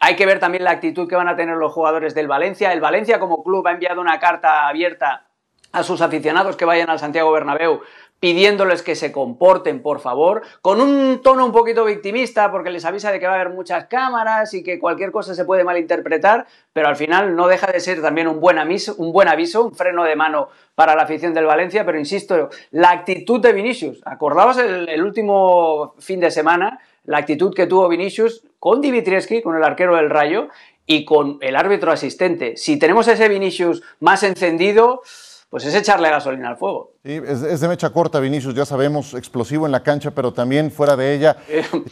hay 0.00 0.16
que 0.16 0.26
ver 0.26 0.38
también 0.38 0.64
la 0.64 0.70
actitud 0.70 1.08
que 1.08 1.16
van 1.16 1.28
a 1.28 1.36
tener 1.36 1.56
los 1.56 1.72
jugadores 1.72 2.14
del 2.14 2.28
Valencia. 2.28 2.72
El 2.72 2.80
Valencia 2.80 3.18
como 3.20 3.42
club 3.42 3.66
ha 3.66 3.72
enviado 3.72 4.00
una 4.00 4.18
carta 4.18 4.68
abierta 4.68 5.26
a 5.72 5.82
sus 5.82 6.00
aficionados 6.00 6.56
que 6.56 6.64
vayan 6.64 6.88
al 6.88 6.98
Santiago 6.98 7.30
Bernabéu 7.30 7.82
pidiéndoles 8.20 8.82
que 8.82 8.96
se 8.96 9.12
comporten, 9.12 9.80
por 9.80 10.00
favor, 10.00 10.42
con 10.60 10.80
un 10.80 11.20
tono 11.22 11.46
un 11.46 11.52
poquito 11.52 11.84
victimista, 11.84 12.50
porque 12.50 12.70
les 12.70 12.84
avisa 12.84 13.12
de 13.12 13.20
que 13.20 13.26
va 13.26 13.32
a 13.32 13.40
haber 13.40 13.50
muchas 13.50 13.86
cámaras 13.86 14.54
y 14.54 14.62
que 14.62 14.78
cualquier 14.78 15.12
cosa 15.12 15.34
se 15.34 15.44
puede 15.44 15.64
malinterpretar, 15.64 16.46
pero 16.72 16.88
al 16.88 16.96
final 16.96 17.36
no 17.36 17.46
deja 17.46 17.70
de 17.70 17.80
ser 17.80 18.02
también 18.02 18.26
un 18.26 18.40
buen, 18.40 18.58
aviso, 18.58 18.94
un 18.98 19.12
buen 19.12 19.28
aviso, 19.28 19.64
un 19.64 19.74
freno 19.74 20.04
de 20.04 20.16
mano 20.16 20.48
para 20.74 20.96
la 20.96 21.02
afición 21.02 21.34
del 21.34 21.46
Valencia, 21.46 21.84
pero 21.84 21.98
insisto, 21.98 22.50
la 22.70 22.90
actitud 22.90 23.40
de 23.40 23.52
Vinicius, 23.52 24.00
acordabas 24.04 24.58
el, 24.58 25.02
último 25.02 25.94
fin 25.98 26.20
de 26.20 26.30
semana, 26.30 26.80
la 27.04 27.18
actitud 27.18 27.54
que 27.54 27.66
tuvo 27.66 27.88
Vinicius 27.88 28.42
con 28.58 28.80
Dimitrievski, 28.80 29.42
con 29.42 29.56
el 29.56 29.64
arquero 29.64 29.96
del 29.96 30.10
Rayo, 30.10 30.48
y 30.90 31.04
con 31.04 31.36
el 31.42 31.54
árbitro 31.54 31.92
asistente. 31.92 32.56
Si 32.56 32.78
tenemos 32.78 33.06
ese 33.08 33.28
Vinicius 33.28 33.82
más 34.00 34.22
encendido, 34.22 35.02
pues 35.50 35.64
es 35.64 35.74
echarle 35.74 36.10
gasolina 36.10 36.50
al 36.50 36.58
fuego. 36.58 36.92
Sí, 37.02 37.20
es, 37.26 37.60
de 37.60 37.68
mecha 37.68 37.88
corta, 37.90 38.20
Vinicius, 38.20 38.54
ya 38.54 38.66
sabemos, 38.66 39.14
explosivo 39.14 39.64
en 39.64 39.72
la 39.72 39.82
cancha, 39.82 40.10
pero 40.10 40.32
también 40.32 40.70
fuera 40.70 40.94
de 40.94 41.14
ella 41.14 41.38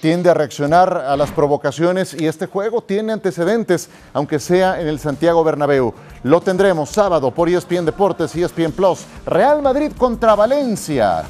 tiende 0.01 0.29
a 0.29 0.35
reaccionar 0.35 0.95
a 0.95 1.17
las 1.17 1.31
provocaciones 1.31 2.13
y 2.21 2.27
este 2.27 2.47
juego 2.47 2.83
tiene 2.83 3.15
antecedentes, 3.15 3.89
aunque 4.13 4.39
sea 4.39 4.79
en 4.81 4.89
el 4.89 4.99
Santiago 4.99 5.43
Bernabéu. 5.43 5.95
Lo 6.23 6.43
tendremos 6.43 6.91
sábado 6.91 7.31
por 7.31 7.49
ESPN 7.49 7.87
Deportes 7.87 8.37
y 8.37 8.43
ESPN 8.43 8.73
Plus. 8.73 9.07
Real 9.25 9.63
Madrid 9.63 9.93
contra 9.97 10.35
Valencia. 10.35 11.23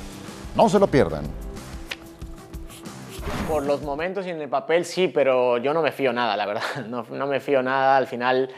No 0.57 0.69
se 0.69 0.81
lo 0.81 0.89
pierdan. 0.89 1.25
Por 3.49 3.65
los 3.65 3.83
momentos 3.83 4.27
y 4.27 4.31
en 4.31 4.41
el 4.41 4.49
papel 4.49 4.85
sí, 4.85 5.07
pero 5.07 5.59
yo 5.59 5.73
no 5.73 5.81
me 5.81 5.93
fío 5.93 6.13
nada, 6.13 6.37
la 6.37 6.47
verdad. 6.47 6.63
No, 6.89 7.07
no 7.09 7.27
me 7.29 7.39
fío 7.39 7.63
nada. 7.63 7.97
Al 7.97 8.09
final, 8.09 8.51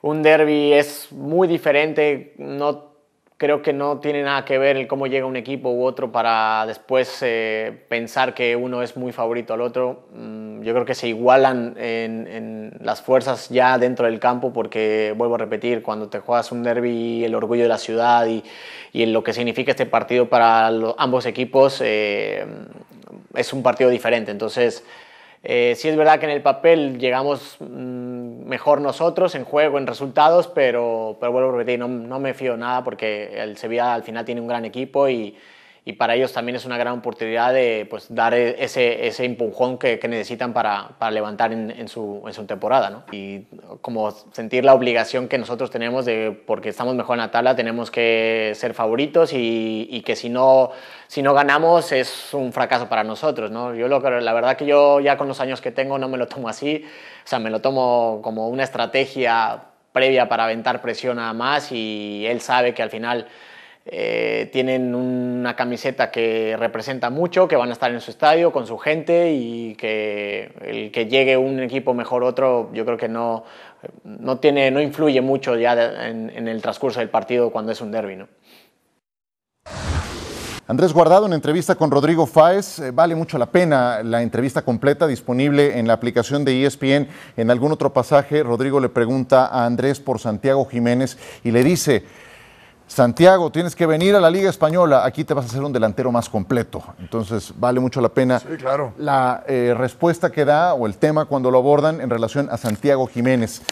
un 0.00 0.22
derby 0.22 0.72
es 0.72 1.12
muy 1.12 1.46
diferente. 1.46 2.34
No 2.38 2.93
creo 3.36 3.62
que 3.62 3.72
no 3.72 3.98
tiene 3.98 4.22
nada 4.22 4.44
que 4.44 4.58
ver 4.58 4.76
el 4.76 4.86
cómo 4.86 5.06
llega 5.06 5.26
un 5.26 5.36
equipo 5.36 5.70
u 5.70 5.84
otro 5.84 6.12
para 6.12 6.64
después 6.66 7.18
eh, 7.22 7.84
pensar 7.88 8.32
que 8.34 8.54
uno 8.56 8.82
es 8.82 8.96
muy 8.96 9.12
favorito 9.12 9.54
al 9.54 9.60
otro. 9.60 10.06
Mm, 10.12 10.62
yo 10.62 10.72
creo 10.72 10.84
que 10.84 10.94
se 10.94 11.08
igualan 11.08 11.74
en, 11.76 12.72
las 12.80 13.02
fuerzas 13.02 13.48
ya 13.48 13.78
dentro 13.78 14.06
del 14.06 14.20
campo 14.20 14.52
porque, 14.52 15.14
vuelvo 15.16 15.34
a 15.36 15.38
repetir, 15.38 15.82
cuando 15.82 16.08
te 16.08 16.20
juegas 16.20 16.52
un 16.52 16.62
derby, 16.62 17.24
el 17.24 17.34
orgullo 17.34 17.62
de 17.62 17.68
la 17.68 17.78
ciudad 17.78 18.26
y, 18.26 18.44
y 18.92 19.06
lo 19.06 19.24
que 19.24 19.32
significa 19.32 19.72
este 19.72 19.86
partido 19.86 20.28
para 20.28 20.66
ambos 20.98 21.26
equipos 21.26 21.80
eh, 21.82 22.46
es 23.34 23.52
un 23.52 23.62
partido 23.62 23.90
diferente. 23.90 24.30
Entonces, 24.30 24.84
eh, 25.46 25.74
sí 25.76 25.88
es 25.88 25.96
verdad 25.96 26.18
que 26.18 26.24
en 26.24 26.32
el 26.32 26.40
papel 26.40 26.98
llegamos 26.98 27.56
mm, 27.60 28.13
mejor 28.44 28.80
nosotros 28.80 29.34
en 29.34 29.44
juego, 29.44 29.78
en 29.78 29.86
resultados, 29.86 30.48
pero, 30.48 31.16
pero 31.18 31.32
vuelvo 31.32 31.50
a 31.50 31.52
repetir, 31.52 31.78
no, 31.78 31.88
no 31.88 32.18
me 32.20 32.34
fío 32.34 32.56
nada 32.56 32.84
porque 32.84 33.42
el 33.42 33.56
Sevilla 33.56 33.94
al 33.94 34.02
final 34.02 34.24
tiene 34.24 34.40
un 34.40 34.46
gran 34.46 34.64
equipo 34.64 35.08
y, 35.08 35.36
y 35.86 35.92
para 35.94 36.14
ellos 36.14 36.32
también 36.32 36.56
es 36.56 36.64
una 36.64 36.78
gran 36.78 36.98
oportunidad 36.98 37.52
de 37.52 37.86
pues, 37.90 38.06
dar 38.08 38.32
ese, 38.32 39.06
ese 39.06 39.26
empujón 39.26 39.76
que, 39.76 40.00
necesitan 40.08 40.54
para, 40.54 40.92
para 40.98 41.10
levantar 41.10 41.52
en, 41.52 41.88
su, 41.88 42.22
en, 42.26 42.32
su, 42.32 42.46
temporada. 42.46 42.88
¿no? 42.88 43.04
Y 43.12 43.42
como 43.82 44.10
sentir 44.10 44.64
la 44.64 44.72
obligación 44.72 45.28
que 45.28 45.36
nosotros 45.36 45.70
tenemos 45.70 46.06
de, 46.06 46.30
porque 46.46 46.70
estamos 46.70 46.94
mejor 46.94 47.16
en 47.16 47.20
la 47.20 47.30
tabla, 47.30 47.54
tenemos 47.54 47.90
que 47.90 48.52
ser 48.54 48.72
favoritos 48.72 49.34
y, 49.34 49.86
y, 49.90 50.00
que 50.00 50.16
si 50.16 50.30
no, 50.30 50.70
si 51.06 51.20
no 51.20 51.34
ganamos 51.34 51.92
es 51.92 52.32
un 52.32 52.54
fracaso 52.54 52.88
para 52.88 53.04
nosotros. 53.04 53.50
¿no? 53.50 53.74
Yo 53.74 53.86
lo, 53.86 54.00
la 54.00 54.32
verdad 54.32 54.56
que 54.56 54.64
yo 54.64 55.00
ya 55.00 55.18
con 55.18 55.28
los 55.28 55.40
años 55.40 55.60
que 55.60 55.70
tengo 55.70 55.98
no 55.98 56.08
me 56.08 56.16
lo 56.16 56.28
tomo 56.28 56.48
así, 56.48 56.82
o 57.24 57.28
sea, 57.28 57.38
me 57.38 57.50
lo 57.50 57.60
tomo 57.60 58.20
como 58.22 58.48
una 58.48 58.64
estrategia 58.64 59.64
previa 59.92 60.30
para 60.30 60.44
aventar 60.44 60.80
presión 60.80 61.18
a 61.18 61.34
más 61.34 61.70
y 61.72 62.24
él 62.26 62.40
sabe 62.40 62.72
que 62.72 62.82
al 62.82 62.88
final 62.90 63.28
eh, 63.86 64.48
tienen 64.50 64.94
una 64.94 65.54
camiseta 65.56 66.10
que 66.10 66.56
representa 66.58 67.10
mucho, 67.10 67.46
que 67.46 67.56
van 67.56 67.68
a 67.68 67.74
estar 67.74 67.92
en 67.92 68.00
su 68.00 68.10
estadio 68.10 68.50
con 68.50 68.66
su 68.66 68.78
gente 68.78 69.32
y 69.32 69.74
que 69.74 70.54
el 70.62 70.90
que 70.90 71.06
llegue 71.06 71.36
un 71.36 71.60
equipo 71.60 71.92
mejor 71.92 72.24
otro, 72.24 72.70
yo 72.72 72.86
creo 72.86 72.96
que 72.96 73.08
no, 73.08 73.44
no, 74.04 74.38
tiene, 74.38 74.70
no 74.70 74.80
influye 74.80 75.20
mucho 75.20 75.56
ya 75.56 76.08
en, 76.08 76.48
el 76.48 76.62
transcurso 76.62 77.00
del 77.00 77.10
partido 77.10 77.50
cuando 77.50 77.72
es 77.72 77.80
un 77.82 77.90
derby. 77.90 78.16
¿no? 78.16 78.28
Andrés 80.66 80.94
Guardado, 80.94 81.26
en 81.26 81.34
entrevista 81.34 81.74
con 81.74 81.90
Rodrigo 81.90 82.24
Fáez, 82.24 82.78
eh, 82.78 82.90
vale 82.90 83.14
mucho 83.14 83.36
la 83.36 83.50
pena 83.50 84.02
la 84.02 84.22
entrevista 84.22 84.62
completa 84.62 85.06
disponible 85.06 85.78
en 85.78 85.86
la 85.86 85.92
aplicación 85.92 86.42
de 86.42 86.64
ESPN. 86.64 87.06
En 87.36 87.50
algún 87.50 87.70
otro 87.70 87.92
pasaje, 87.92 88.42
Rodrigo 88.42 88.80
le 88.80 88.88
pregunta 88.88 89.44
a 89.44 89.66
Andrés 89.66 90.00
por 90.00 90.20
Santiago 90.20 90.64
Jiménez 90.64 91.18
y 91.44 91.50
le 91.50 91.62
dice, 91.62 92.04
Santiago, 92.86 93.50
tienes 93.50 93.74
que 93.74 93.86
venir 93.86 94.14
a 94.14 94.20
la 94.20 94.30
Liga 94.30 94.50
Española, 94.50 95.04
aquí 95.04 95.24
te 95.24 95.32
vas 95.32 95.46
a 95.46 95.48
hacer 95.48 95.62
un 95.62 95.72
delantero 95.72 96.12
más 96.12 96.28
completo. 96.28 96.82
Entonces, 96.98 97.52
vale 97.56 97.80
mucho 97.80 98.00
la 98.00 98.10
pena 98.10 98.40
claro. 98.58 98.92
la 98.98 99.42
eh, 99.48 99.74
respuesta 99.76 100.30
que 100.30 100.44
da 100.44 100.74
o 100.74 100.86
el 100.86 100.96
tema 100.96 101.24
cuando 101.24 101.50
lo 101.50 101.58
abordan 101.58 102.00
en 102.00 102.10
relación 102.10 102.48
a 102.50 102.58
Santiago 102.58 103.06
Jiménez. 103.06 103.62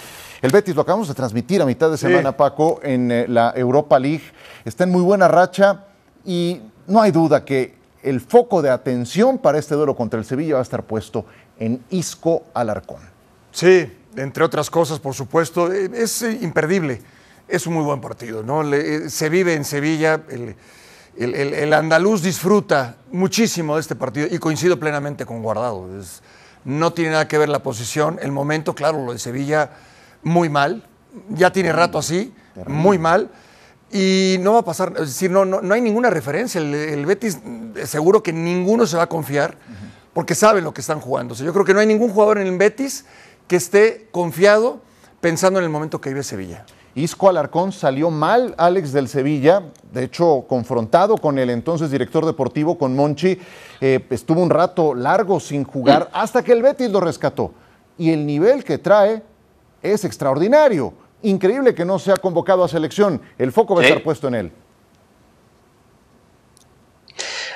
El 0.40 0.50
Betis 0.50 0.74
lo 0.74 0.82
acabamos 0.82 1.08
de 1.08 1.14
transmitir 1.14 1.60
a 1.62 1.66
mitad 1.66 1.90
de 1.90 1.98
semana, 1.98 2.36
Paco, 2.36 2.80
en 2.82 3.12
eh, 3.12 3.26
la 3.28 3.52
Europa 3.54 3.98
League. 3.98 4.24
Está 4.64 4.84
en 4.84 4.90
muy 4.90 5.02
buena 5.02 5.28
racha 5.28 5.84
y 6.24 6.62
no 6.86 7.00
hay 7.00 7.12
duda 7.12 7.44
que 7.44 7.76
el 8.02 8.20
foco 8.20 8.62
de 8.62 8.70
atención 8.70 9.38
para 9.38 9.58
este 9.58 9.74
duelo 9.74 9.94
contra 9.94 10.18
el 10.18 10.24
Sevilla 10.24 10.54
va 10.54 10.60
a 10.60 10.62
estar 10.62 10.82
puesto 10.82 11.26
en 11.58 11.84
Isco 11.90 12.44
Alarcón. 12.54 13.02
Sí, 13.52 13.92
entre 14.16 14.42
otras 14.42 14.68
cosas, 14.70 14.98
por 14.98 15.14
supuesto, 15.14 15.70
eh, 15.70 15.90
es 15.94 16.22
imperdible 16.22 17.02
es 17.52 17.66
un 17.66 17.74
muy 17.74 17.84
buen 17.84 18.00
partido, 18.00 18.42
¿no? 18.42 18.62
Eh, 18.74 19.10
se 19.10 19.28
vive 19.28 19.52
en 19.54 19.66
Sevilla, 19.66 20.22
el, 21.18 21.72
andaluz 21.74 22.22
disfruta 22.22 22.96
muchísimo 23.12 23.74
de 23.74 23.82
este 23.82 23.94
partido 23.94 24.26
y 24.30 24.38
coincido 24.38 24.80
plenamente 24.80 25.26
con 25.26 25.42
Guardado. 25.42 25.86
no 26.64 26.92
tiene 26.94 27.10
nada 27.10 27.28
que 27.28 27.36
ver 27.36 27.50
la 27.50 27.62
posición, 27.62 28.18
el 28.22 28.32
momento, 28.32 28.74
claro, 28.74 29.04
lo 29.04 29.12
de 29.12 29.18
Sevilla 29.18 29.70
muy 30.22 30.48
mal, 30.48 30.86
ya 31.28 31.52
tiene 31.52 31.72
rato 31.72 31.98
así, 31.98 32.32
muy 32.66 32.98
mal. 32.98 33.30
Y 33.94 34.38
no 34.40 34.54
va 34.54 34.60
a 34.60 34.64
pasar, 34.64 34.94
es 34.96 35.08
decir, 35.08 35.30
no, 35.30 35.44
no, 35.44 35.74
hay 35.74 35.82
ninguna 35.82 36.08
referencia. 36.08 36.58
El, 36.62 37.04
Betis, 37.04 37.38
seguro 37.84 38.22
que 38.22 38.32
ninguno 38.32 38.86
se 38.86 38.96
va 38.96 39.02
a 39.02 39.08
confiar 39.08 39.58
porque 40.14 40.34
saben 40.34 40.64
lo 40.64 40.72
que 40.72 40.80
están 40.80 41.00
jugando. 41.00 41.34
yo 41.34 41.52
creo 41.52 41.66
que 41.66 41.74
no 41.74 41.80
hay 41.80 41.86
ningún 41.86 42.08
jugador 42.10 42.38
en 42.38 42.46
el 42.46 42.56
Betis 42.56 43.04
que 43.46 43.56
esté 43.56 44.08
confiado 44.10 44.80
pensando 45.20 45.58
en 45.58 45.64
el 45.66 45.70
momento 45.70 46.00
que 46.00 46.08
vive 46.08 46.22
Sevilla. 46.22 46.64
Isco 46.94 47.28
Alarcón 47.28 47.72
salió 47.72 48.10
mal, 48.10 48.54
Alex 48.58 48.92
del 48.92 49.08
Sevilla, 49.08 49.62
de 49.92 50.04
hecho 50.04 50.44
confrontado 50.46 51.16
con 51.16 51.38
el 51.38 51.48
entonces 51.48 51.90
director 51.90 52.26
deportivo, 52.26 52.76
con 52.76 52.94
Monchi, 52.94 53.38
eh, 53.80 54.04
estuvo 54.10 54.42
un 54.42 54.50
rato 54.50 54.94
largo 54.94 55.40
sin 55.40 55.64
jugar 55.64 56.10
hasta 56.12 56.42
que 56.42 56.52
el 56.52 56.62
Betis 56.62 56.90
lo 56.90 57.00
rescató. 57.00 57.52
Y 57.96 58.10
el 58.10 58.26
nivel 58.26 58.62
que 58.62 58.76
trae 58.76 59.22
es 59.82 60.04
extraordinario. 60.04 60.92
Increíble 61.22 61.74
que 61.74 61.84
no 61.84 61.98
sea 61.98 62.16
convocado 62.16 62.64
a 62.64 62.68
selección. 62.68 63.22
El 63.38 63.52
foco 63.52 63.74
va 63.74 63.82
a 63.82 63.84
estar 63.84 64.02
puesto 64.02 64.28
en 64.28 64.34
él. 64.34 64.52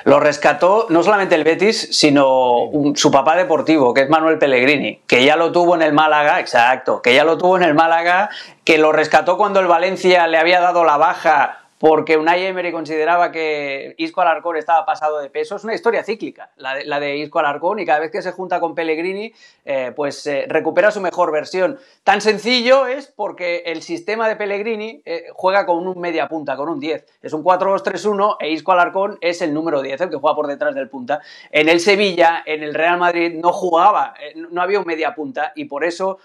Lo 0.07 0.21
rescató 0.21 0.87
no 0.89 1.03
solamente 1.03 1.35
el 1.35 1.43
Betis, 1.43 1.89
sino 1.91 2.71
su 2.95 3.11
papá 3.11 3.35
deportivo, 3.35 3.93
que 3.93 4.03
es 4.03 4.09
Manuel 4.09 4.39
Pellegrini, 4.39 5.01
que 5.05 5.25
ya 5.25 5.35
lo 5.35 5.51
tuvo 5.51 5.75
en 5.75 5.83
el 5.83 5.93
Málaga, 5.93 6.39
exacto, 6.39 7.03
que 7.03 7.13
ya 7.13 7.25
lo 7.25 7.37
tuvo 7.37 7.57
en 7.57 7.65
el 7.65 7.75
Málaga, 7.75 8.31
que 8.63 8.79
lo 8.79 8.93
rescató 8.93 9.37
cuando 9.37 9.59
el 9.59 9.67
Valencia 9.67 10.29
le 10.29 10.39
había 10.39 10.61
dado 10.61 10.85
la 10.85 10.97
baja 10.97 11.66
porque 11.89 12.17
Unai 12.17 12.45
Emery 12.45 12.73
consideraba 12.73 13.31
que 13.31 13.95
Isco 13.99 14.21
Alarcón 14.21 14.57
estaba 14.57 14.85
pasado 14.85 15.21
de 15.21 15.31
peso. 15.31 15.55
Es 15.55 15.63
una 15.63 15.73
historia 15.73 16.03
cíclica, 16.03 16.51
la 16.57 16.99
de, 16.99 17.19
Isco 17.19 17.39
Alarcón, 17.39 17.79
y 17.79 17.87
cada 17.87 18.01
vez 18.01 18.11
que 18.11 18.23
se 18.23 18.33
junta 18.33 18.59
con 18.59 18.75
Pellegrini, 18.75 19.33
eh, 19.65 19.93
pues 19.95 20.27
eh, 20.27 20.47
recupera 20.49 20.91
su 20.91 21.01
mejor 21.01 21.31
versión. 21.31 21.79
Tan 22.03 22.21
sencillo 22.21 22.89
es 22.89 23.07
porque 23.07 23.63
el 23.67 23.83
sistema 23.83 24.29
de 24.29 24.35
Pellegrini 24.35 25.01
eh, 25.05 25.27
juega 25.33 25.65
con 25.65 25.87
un 25.87 26.01
media 26.01 26.27
punta, 26.27 26.57
con 26.57 26.69
un 26.69 26.81
10. 26.81 27.07
Es 27.23 27.33
un 27.33 27.45
4-2-3-1 27.45 28.39
e 28.41 28.51
Isco 28.51 28.73
Alarcón 28.73 29.19
es 29.21 29.41
el 29.41 29.55
número 29.55 29.81
10, 29.81 30.01
el 30.01 30.11
que 30.11 30.17
juega 30.17 30.35
por 30.35 30.49
detrás 30.49 30.75
del 30.75 30.89
punta. 30.89 31.21
En 31.53 31.69
el 31.69 31.79
Sevilla, 31.79 32.43
en 32.45 32.65
el 32.65 32.75
Real 32.75 32.99
Madrid, 32.99 33.39
no 33.41 33.53
jugaba, 33.53 34.15
no 34.51 34.61
había 34.61 34.81
un 34.81 34.87
media 34.87 35.15
punta, 35.15 35.53
y 35.55 35.67
por 35.67 35.85
eso 35.85 36.19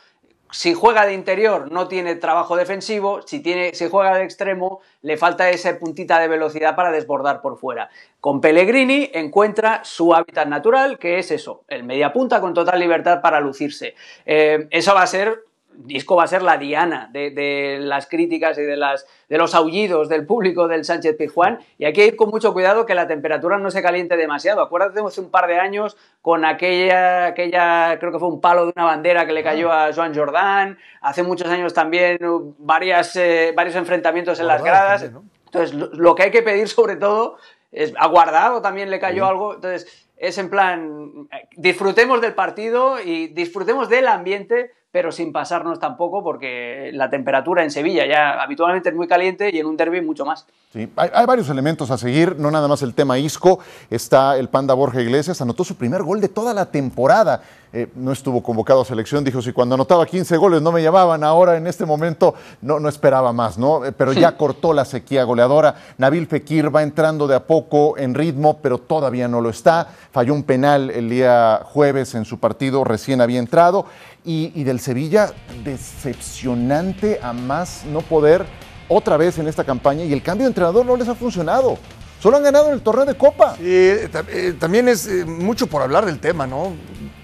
si 0.52 0.74
juega 0.74 1.06
de 1.06 1.14
interior 1.14 1.72
no 1.72 1.88
tiene 1.88 2.16
trabajo 2.16 2.56
defensivo, 2.56 3.22
si, 3.26 3.40
tiene, 3.40 3.74
si 3.74 3.90
juega 3.90 4.18
de 4.18 4.24
extremo 4.24 4.82
le 5.02 5.18
falta 5.18 5.50
esa 5.50 5.78
puntita 5.80 6.20
de 6.20 6.28
velocidad 6.28 6.76
para 6.76 6.92
desbordar 6.92 7.42
por 7.42 7.58
fuera. 7.58 7.90
Con 8.20 8.42
Pellegrini 8.42 9.10
encuentra 9.14 9.84
su 9.84 10.14
hábitat 10.14 10.48
natural, 10.48 11.00
que 11.00 11.20
es 11.20 11.32
eso, 11.32 11.64
el 11.68 11.84
media 11.84 12.14
punta 12.14 12.42
con 12.42 12.54
total 12.54 12.80
libertad 12.80 13.22
para 13.22 13.40
lucirse. 13.40 13.96
Eh, 14.26 14.68
eso 14.70 14.94
va 14.94 15.04
a 15.04 15.08
ser 15.08 15.46
Disco 15.74 16.16
va 16.16 16.24
a 16.24 16.28
ser 16.28 16.42
la 16.42 16.58
diana 16.58 17.10
de, 17.12 17.78
las 17.82 18.08
críticas 18.08 18.58
y 18.58 18.62
de, 18.62 18.78
las, 18.78 19.06
de 19.30 19.38
los 19.38 19.56
aullidos 19.56 20.10
del 20.10 20.26
público 20.26 20.68
del 20.68 20.86
Sánchez 20.86 21.16
Pizjuán. 21.18 21.60
Y 21.78 21.86
hay 21.86 21.94
que 21.94 22.06
ir 22.06 22.16
con 22.16 22.30
mucho 22.30 22.54
cuidado 22.54 22.86
que 22.86 22.96
la 22.96 23.08
temperatura 23.08 23.58
no 23.58 23.72
se 23.72 23.82
caliente 23.82 24.18
demasiado. 24.18 24.62
Acuérdate 24.62 25.02
hace 25.06 25.22
un 25.22 25.32
par 25.32 25.48
de 25.48 25.60
años 25.60 25.98
con 26.22 26.46
aquella, 26.46 27.28
aquella, 27.28 27.98
creo 28.00 28.12
que 28.12 28.20
fue 28.20 28.28
un 28.28 28.42
palo 28.42 28.66
de 28.66 28.74
una 28.76 28.86
bandera 28.86 29.26
que 29.26 29.34
le 29.34 29.44
cayó 29.44 29.72
a 29.72 29.94
Joan 29.94 30.14
Jordán. 30.14 30.78
Hace 31.02 31.24
muchos 31.24 31.48
años 31.48 31.74
también 31.74 32.20
varias, 32.60 33.16
eh, 33.16 33.54
varios 33.56 33.76
enfrentamientos 33.76 34.40
en 34.40 34.48
las 34.48 34.64
gradas. 34.64 35.10
Entonces, 35.46 35.74
lo, 35.74 36.16
que 36.16 36.24
hay 36.24 36.32
que 36.32 36.44
pedir 36.44 36.68
sobre 36.68 36.96
todo 36.96 37.38
es, 37.72 37.94
aguardado 37.98 38.62
también 38.62 38.90
le 38.90 39.00
cayó 39.00 39.26
algo. 39.26 39.56
Entonces, 39.56 40.08
es 40.18 40.38
en 40.38 40.50
plan, 40.50 41.28
eh, 41.32 41.48
disfrutemos 41.58 42.22
del 42.22 42.34
partido 42.34 43.02
y 43.02 43.28
disfrutemos 43.28 43.90
del 43.90 44.08
ambiente 44.08 44.72
pero 44.92 45.12
sin 45.12 45.32
pasarnos 45.32 45.80
tampoco 45.80 46.22
porque 46.24 46.92
la 46.94 47.10
temperatura 47.10 47.64
en 47.64 47.72
Sevilla 47.72 48.06
ya 48.06 48.42
habitualmente 48.42 48.90
es 48.90 48.96
muy 48.96 49.08
caliente 49.08 49.50
y 49.54 49.60
en 49.60 49.66
un 49.66 49.78
derby 49.78 50.02
mucho 50.02 50.26
más. 50.26 50.46
Sí, 50.74 50.90
hay, 50.96 51.26
varios 51.26 51.50
elementos 51.50 51.92
a 51.92 51.98
seguir, 51.98 52.38
no 52.38 52.50
nada 52.50 52.66
más 52.68 52.82
el 52.82 52.94
tema 52.94 53.20
Isco, 53.20 53.60
está 53.90 54.38
el 54.38 54.48
Panda 54.48 54.74
Borja 54.74 55.02
Iglesias, 55.02 55.42
anotó 55.42 55.66
su 55.66 55.76
primer 55.76 56.02
gol 56.02 56.22
de 56.22 56.30
toda 56.30 56.54
la 56.54 56.66
temporada, 56.66 57.42
eh, 57.74 57.90
no 57.96 58.14
estuvo 58.14 58.42
convocado 58.42 58.82
a 58.82 58.86
selección, 58.86 59.26
dijo 59.26 59.42
si 59.42 59.52
cuando 59.52 59.76
anotaba 59.76 60.06
15 60.06 60.38
goles 60.38 60.62
no 60.62 60.72
me 60.72 60.82
llamaban, 60.82 61.26
ahora 61.26 61.58
en 61.58 61.68
este 61.68 61.86
momento 61.86 62.36
no, 62.62 62.80
no 62.80 62.88
esperaba 62.88 63.34
más, 63.34 63.58
¿no? 63.58 63.86
Eh, 63.86 63.92
pero 63.92 64.14
ya 64.14 64.38
cortó 64.38 64.72
la 64.72 64.86
sequía 64.86 65.26
goleadora, 65.26 65.76
Nabil 65.98 66.28
Fekir 66.28 66.74
va 66.74 66.84
entrando 66.84 67.28
de 67.28 67.36
a 67.36 67.46
poco 67.48 67.98
en 67.98 68.14
ritmo, 68.14 68.60
pero 68.62 68.78
todavía 68.78 69.28
no 69.28 69.42
lo 69.42 69.50
está, 69.50 69.90
falló 70.12 70.34
un 70.34 70.44
penal 70.44 70.90
el 70.90 71.10
día 71.10 71.64
jueves 71.66 72.16
en 72.16 72.24
su 72.24 72.40
partido, 72.40 72.86
recién 72.86 73.20
había 73.20 73.40
entrado, 73.40 73.88
y, 74.26 74.52
y 74.56 74.64
del 74.64 74.80
Sevilla 74.80 75.34
decepcionante 75.64 77.20
a 77.22 77.34
más 77.34 77.84
no 77.86 78.02
poder 78.02 78.46
otra 78.88 79.18
vez 79.18 79.38
en 79.40 79.48
esta 79.48 79.64
campaña 79.64 80.04
y 80.04 80.14
el 80.14 80.22
cambio 80.22 80.46
de 80.46 80.50
entrenador 80.50 80.86
no 80.86 80.98
les 80.98 81.08
ha 81.08 81.16
funcionado. 81.16 81.78
Solo 82.22 82.38
han 82.38 82.44
ganado 82.44 82.68
en 82.68 82.74
el 82.74 82.82
torneo 82.82 83.06
de 83.06 83.16
Copa. 83.16 83.56
Eh, 83.60 84.08
eh, 84.30 84.54
también 84.60 84.88
es 84.88 85.08
eh, 85.08 85.26
mucho 85.26 85.66
por 85.66 85.82
hablar 85.82 86.06
del 86.06 86.20
tema, 86.20 86.46
¿no? 86.46 86.74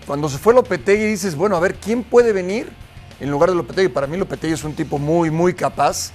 Cuando 0.07 0.27
se 0.27 0.39
fue 0.39 0.55
Lopetegui 0.55 1.05
dices, 1.05 1.36
bueno, 1.36 1.55
a 1.55 1.60
ver, 1.60 1.75
¿quién 1.75 2.03
puede 2.03 2.33
venir 2.33 2.71
en 3.19 3.29
lugar 3.29 3.51
de 3.51 3.55
Lopetegui? 3.55 3.89
Para 3.89 4.07
mí 4.07 4.17
Lopetegui 4.17 4.53
es 4.53 4.63
un 4.63 4.73
tipo 4.73 4.97
muy, 4.97 5.29
muy 5.29 5.53
capaz. 5.53 6.12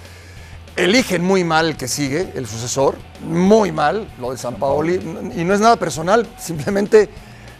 Eligen 0.74 1.22
muy 1.22 1.44
mal 1.44 1.68
el 1.68 1.76
que 1.76 1.86
sigue, 1.86 2.32
el 2.34 2.48
sucesor, 2.48 2.96
muy 3.24 3.70
mal, 3.70 4.08
lo 4.18 4.32
de 4.32 4.38
San 4.38 4.56
Paoli, 4.56 4.94
y 5.36 5.44
no 5.44 5.52
es 5.52 5.60
nada 5.60 5.76
personal, 5.76 6.26
simplemente 6.38 7.10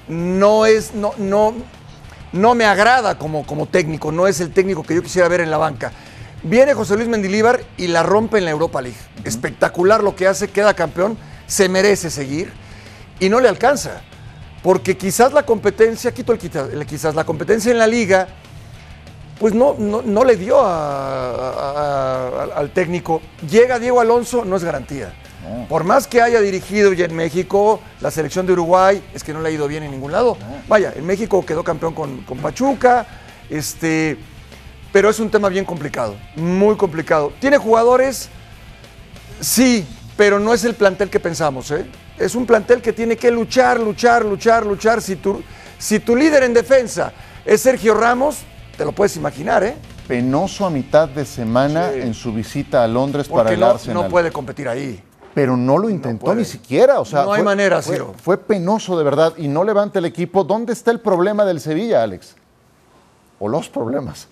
no 0.08 0.64
es, 0.64 0.94
no, 0.94 1.12
no, 1.18 1.52
no 2.33 2.55
me 2.55 2.64
agrada 2.64 3.18
como, 3.18 3.47
como 3.47 3.66
técnico, 3.66 4.11
no 4.12 4.27
es 4.27 4.40
el 4.40 4.53
técnico 4.53 4.83
que 4.83 4.95
yo 4.95 5.03
quisiera 5.03 5.29
ver 5.29 5.40
en 5.40 5.51
la 5.51 5.59
banca. 5.59 5.92
Viene 6.42 6.75
José 6.75 6.97
Luis 6.97 7.09
Mendilíbar 7.09 7.61
y 7.77 7.87
la 7.88 8.03
rompe 8.03 8.38
en 8.38 8.45
la 8.47 8.51
Europa 8.51 8.83
League. 8.83 8.99
Espectacular 9.25 10.03
lo 10.03 10.16
que 10.16 10.27
hace, 10.27 10.49
queda 10.49 10.75
campeón, 10.75 11.16
se 11.47 11.68
merece 11.68 12.11
seguir 12.11 12.53
y 13.21 13.29
no 13.29 13.38
le 13.38 13.49
alcanza. 13.49 14.01
Porque 14.62 14.97
quizás 14.97 15.33
la 15.33 15.45
competencia, 15.45 16.12
quito 16.12 16.33
el 16.33 16.38
quizás, 16.87 17.14
la 17.14 17.25
competencia 17.25 17.71
en 17.71 17.79
la 17.79 17.87
liga, 17.87 18.27
pues 19.38 19.55
no, 19.55 19.77
no, 19.79 20.25
le 20.25 20.37
dio 20.37 20.59
al 20.64 20.71
técnico. 22.73 23.21
Llega 23.49 23.79
Diego 23.79 24.01
Alonso, 24.01 24.45
no 24.45 24.57
es 24.57 24.64
garantía. 24.64 25.14
Por 25.68 25.85
más 25.85 26.07
que 26.07 26.20
haya 26.20 26.40
dirigido 26.40 26.92
ya 26.92 27.07
en 27.07 27.16
México, 27.16 27.81
la 28.00 28.11
selección 28.11 28.46
de 28.46 28.52
Uruguay, 28.52 29.02
es 29.12 29.24
que 29.24 29.33
no 29.33 29.40
le 29.40 29.48
ha 29.48 29.52
ido 29.52 29.66
bien 29.66 29.83
en 29.83 29.90
ningún 29.90 30.12
lado. 30.12 30.37
Vaya, 30.68 30.92
en 30.94 31.05
México 31.05 31.44
quedó 31.44 31.64
campeón 31.64 31.94
con, 31.94 32.18
con 32.22 32.38
Pachuca, 32.38 33.07
este, 33.50 34.18
pero 34.92 35.11
es 35.11 35.18
un 35.18 35.31
tema 35.31 35.48
bien 35.48 35.64
complicado, 35.64 36.16
muy 36.37 36.76
complicado. 36.76 37.33
¿Tiene 37.40 37.59
jugadores? 37.59 38.28
Sí, 39.40 39.87
pero 40.16 40.38
no 40.38 40.55
es 40.55 40.64
el 40.64 40.74
plantel 40.74 41.11
que 41.11 41.18
pensamos. 41.18 41.70
¿eh? 41.70 41.87
Es 42.18 42.35
un 42.35 42.46
plantel 42.46 42.81
que 42.81 42.92
tiene 42.92 43.16
que 43.16 43.31
luchar, 43.31 43.81
luchar, 43.81 44.24
luchar, 44.24 44.64
luchar. 44.64 45.02
Si 45.02 45.16
tu, 45.16 45.42
si 45.78 45.98
tu 45.98 46.14
líder 46.14 46.44
en 46.44 46.55
defensa 46.55 47.12
es 47.44 47.62
Sergio 47.62 47.94
Ramos, 47.94 48.38
te 48.76 48.85
lo 48.85 48.92
puedes 48.92 49.16
imaginar, 49.16 49.64
¿eh? 49.64 49.74
Penoso 50.07 50.66
a 50.66 50.70
mitad 50.70 51.09
de 51.09 51.24
semana 51.24 51.92
en 51.92 52.12
su 52.14 52.33
visita 52.33 52.85
a 52.85 52.88
Londres 52.88 53.28
para 53.28 53.52
el 53.52 53.61
no, 53.61 53.78
No 53.92 54.09
puede 54.09 54.31
competir 54.31 54.68
ahí. 54.68 55.02
Pero 55.35 55.57
no 55.57 55.79
lo 55.79 55.88
intentó 55.88 56.35
ni 56.35 56.45
siquiera. 56.45 57.01
O 57.01 57.05
sea, 57.05 57.25
no 57.25 57.33
hay 57.33 57.42
manera, 57.42 57.81
fue, 57.81 57.99
fue 58.23 58.38
penoso 58.38 58.99
de 58.99 59.05
verdad 59.05 59.33
y 59.37 59.49
no 59.49 59.64
levanta 59.64 59.99
el 59.99 60.05
equipo. 60.05 60.45
¿Dónde 60.45 60.73
está 60.73 60.90
el 60.90 61.01
problema 61.01 61.45
del 61.45 61.61
Sevilla, 61.61 62.03
Alex? 62.03 62.37
O 63.38 63.49
los 63.49 63.68
problemas. 63.68 64.29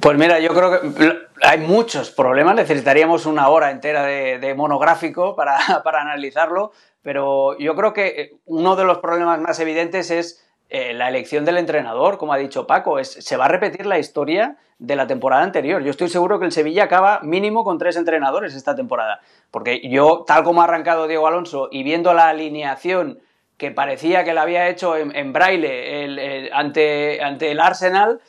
Pues 0.00 0.18
mira, 0.18 0.38
yo 0.40 0.54
creo 0.54 0.70
que 0.70 1.26
hay 1.42 1.58
muchos 1.58 2.10
problemas, 2.10 2.54
necesitaríamos 2.54 3.26
una 3.26 3.48
hora 3.48 3.70
entera 3.70 4.04
de, 4.04 4.54
monográfico 4.54 5.34
para, 5.36 5.58
analizarlo, 6.00 6.72
pero 7.02 7.56
yo 7.58 7.74
creo 7.74 7.92
que 7.92 8.06
eh, 8.06 8.32
uno 8.46 8.76
de 8.76 8.84
los 8.84 8.98
problemas 8.98 9.40
más 9.40 9.58
evidentes 9.60 10.10
es 10.10 10.45
eh, 10.68 10.92
la 10.94 11.08
elección 11.08 11.44
del 11.44 11.58
entrenador, 11.58 12.18
como 12.18 12.32
ha 12.32 12.38
dicho 12.38 12.66
Paco, 12.66 12.98
es, 12.98 13.12
se 13.12 13.36
va 13.36 13.44
a 13.44 13.48
repetir 13.48 13.86
la 13.86 13.98
historia 13.98 14.56
de 14.78 14.96
la 14.96 15.06
temporada 15.06 15.42
anterior. 15.42 15.82
Yo 15.82 15.90
estoy 15.90 16.08
seguro 16.08 16.38
que 16.38 16.46
el 16.46 16.52
Sevilla 16.52 16.84
acaba 16.84 17.20
mínimo 17.22 17.64
con 17.64 17.78
tres 17.78 17.96
entrenadores 17.96 18.54
esta 18.54 18.74
temporada, 18.74 19.20
porque 19.50 19.80
yo, 19.88 20.24
tal 20.26 20.42
como 20.42 20.60
ha 20.60 20.64
arrancado 20.64 21.06
Diego 21.06 21.26
Alonso 21.26 21.68
y 21.70 21.82
viendo 21.82 22.12
la 22.14 22.28
alineación 22.28 23.20
que 23.56 23.70
parecía 23.70 24.24
que 24.24 24.34
la 24.34 24.42
había 24.42 24.68
hecho 24.68 24.96
en, 24.96 25.32
braille 25.32 26.50
ante, 26.52 27.22
ante 27.22 27.50
el 27.52 27.60
Arsenal, 27.60 28.20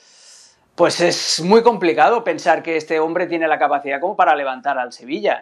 pues 0.75 1.01
es 1.01 1.41
muy 1.41 1.63
complicado 1.63 2.23
pensar 2.23 2.63
que 2.63 2.77
este 2.77 2.99
hombre 2.99 3.25
tiene 3.25 3.47
la 3.47 3.57
capacidad 3.57 3.99
como 3.99 4.15
para 4.15 4.35
levantar 4.35 4.77
al 4.77 4.93
Sevilla. 4.93 5.41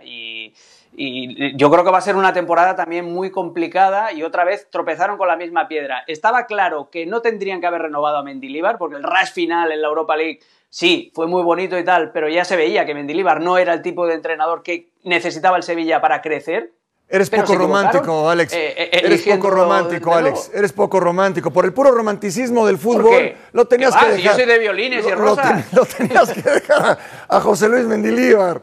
Yo 1.55 1.71
creo 1.71 1.83
que 1.83 1.91
va 1.91 1.97
a 1.97 2.01
ser 2.01 2.15
una 2.15 2.33
temporada 2.33 2.75
también 2.75 3.05
muy 3.05 3.31
complicada 3.31 4.11
y 4.13 4.23
otra 4.23 4.43
vez 4.43 4.69
tropezaron 4.69 5.17
con 5.17 5.27
la 5.27 5.35
misma 5.35 5.67
piedra. 5.67 6.03
Estaba 6.07 6.45
claro 6.45 6.89
que 6.89 7.05
no 7.05 7.21
tendrían 7.21 7.61
que 7.61 7.67
haber 7.67 7.83
renovado 7.83 8.17
a 8.17 8.23
Mendilibar 8.23 8.77
porque 8.77 8.97
el 8.97 9.03
rush 9.03 9.31
final 9.33 9.71
en 9.71 9.81
la 9.81 9.87
Europa 9.87 10.15
League 10.15 10.39
sí, 10.69 11.11
fue 11.13 11.27
muy 11.27 11.43
bonito 11.43 11.77
y 11.77 11.83
tal, 11.83 12.11
pero 12.11 12.29
ya 12.29 12.45
se 12.45 12.55
veía 12.55 12.85
que 12.85 12.93
Mendilibar 12.93 13.41
no 13.41 13.57
era 13.57 13.73
el 13.73 13.81
tipo 13.81 14.07
de 14.07 14.15
entrenador 14.15 14.63
que 14.63 14.89
necesitaba 15.03 15.57
el 15.57 15.63
Sevilla 15.63 16.01
para 16.01 16.21
crecer 16.21 16.73
Eres 17.07 17.29
poco 17.29 17.53
romántico, 17.55 18.29
Alex. 18.29 18.53
Eh, 18.53 18.73
eh, 18.77 18.89
Eres 19.03 19.21
poco 19.21 19.51
romántico, 19.51 20.13
Alex. 20.13 20.51
Eres 20.53 20.73
poco 20.73 20.99
romántico. 20.99 21.51
Por 21.51 21.65
el 21.65 21.73
puro 21.73 21.91
romanticismo 21.91 22.65
del 22.65 22.79
fútbol, 22.79 23.35
lo 23.53 23.65
tenías 23.65 23.95
que 23.95 24.05
dejar. 24.05 24.19
yo 24.19 24.33
soy 24.33 24.45
de 24.45 24.59
violines 24.59 25.05
y 25.05 25.11
rosa. 25.11 25.63
Lo, 25.71 25.85
tenías 25.85 26.31
que 26.31 26.41
dejar 26.41 26.97
a, 27.27 27.39
José 27.41 27.69
Luis 27.69 27.85
Mendilíbar. 27.85 28.61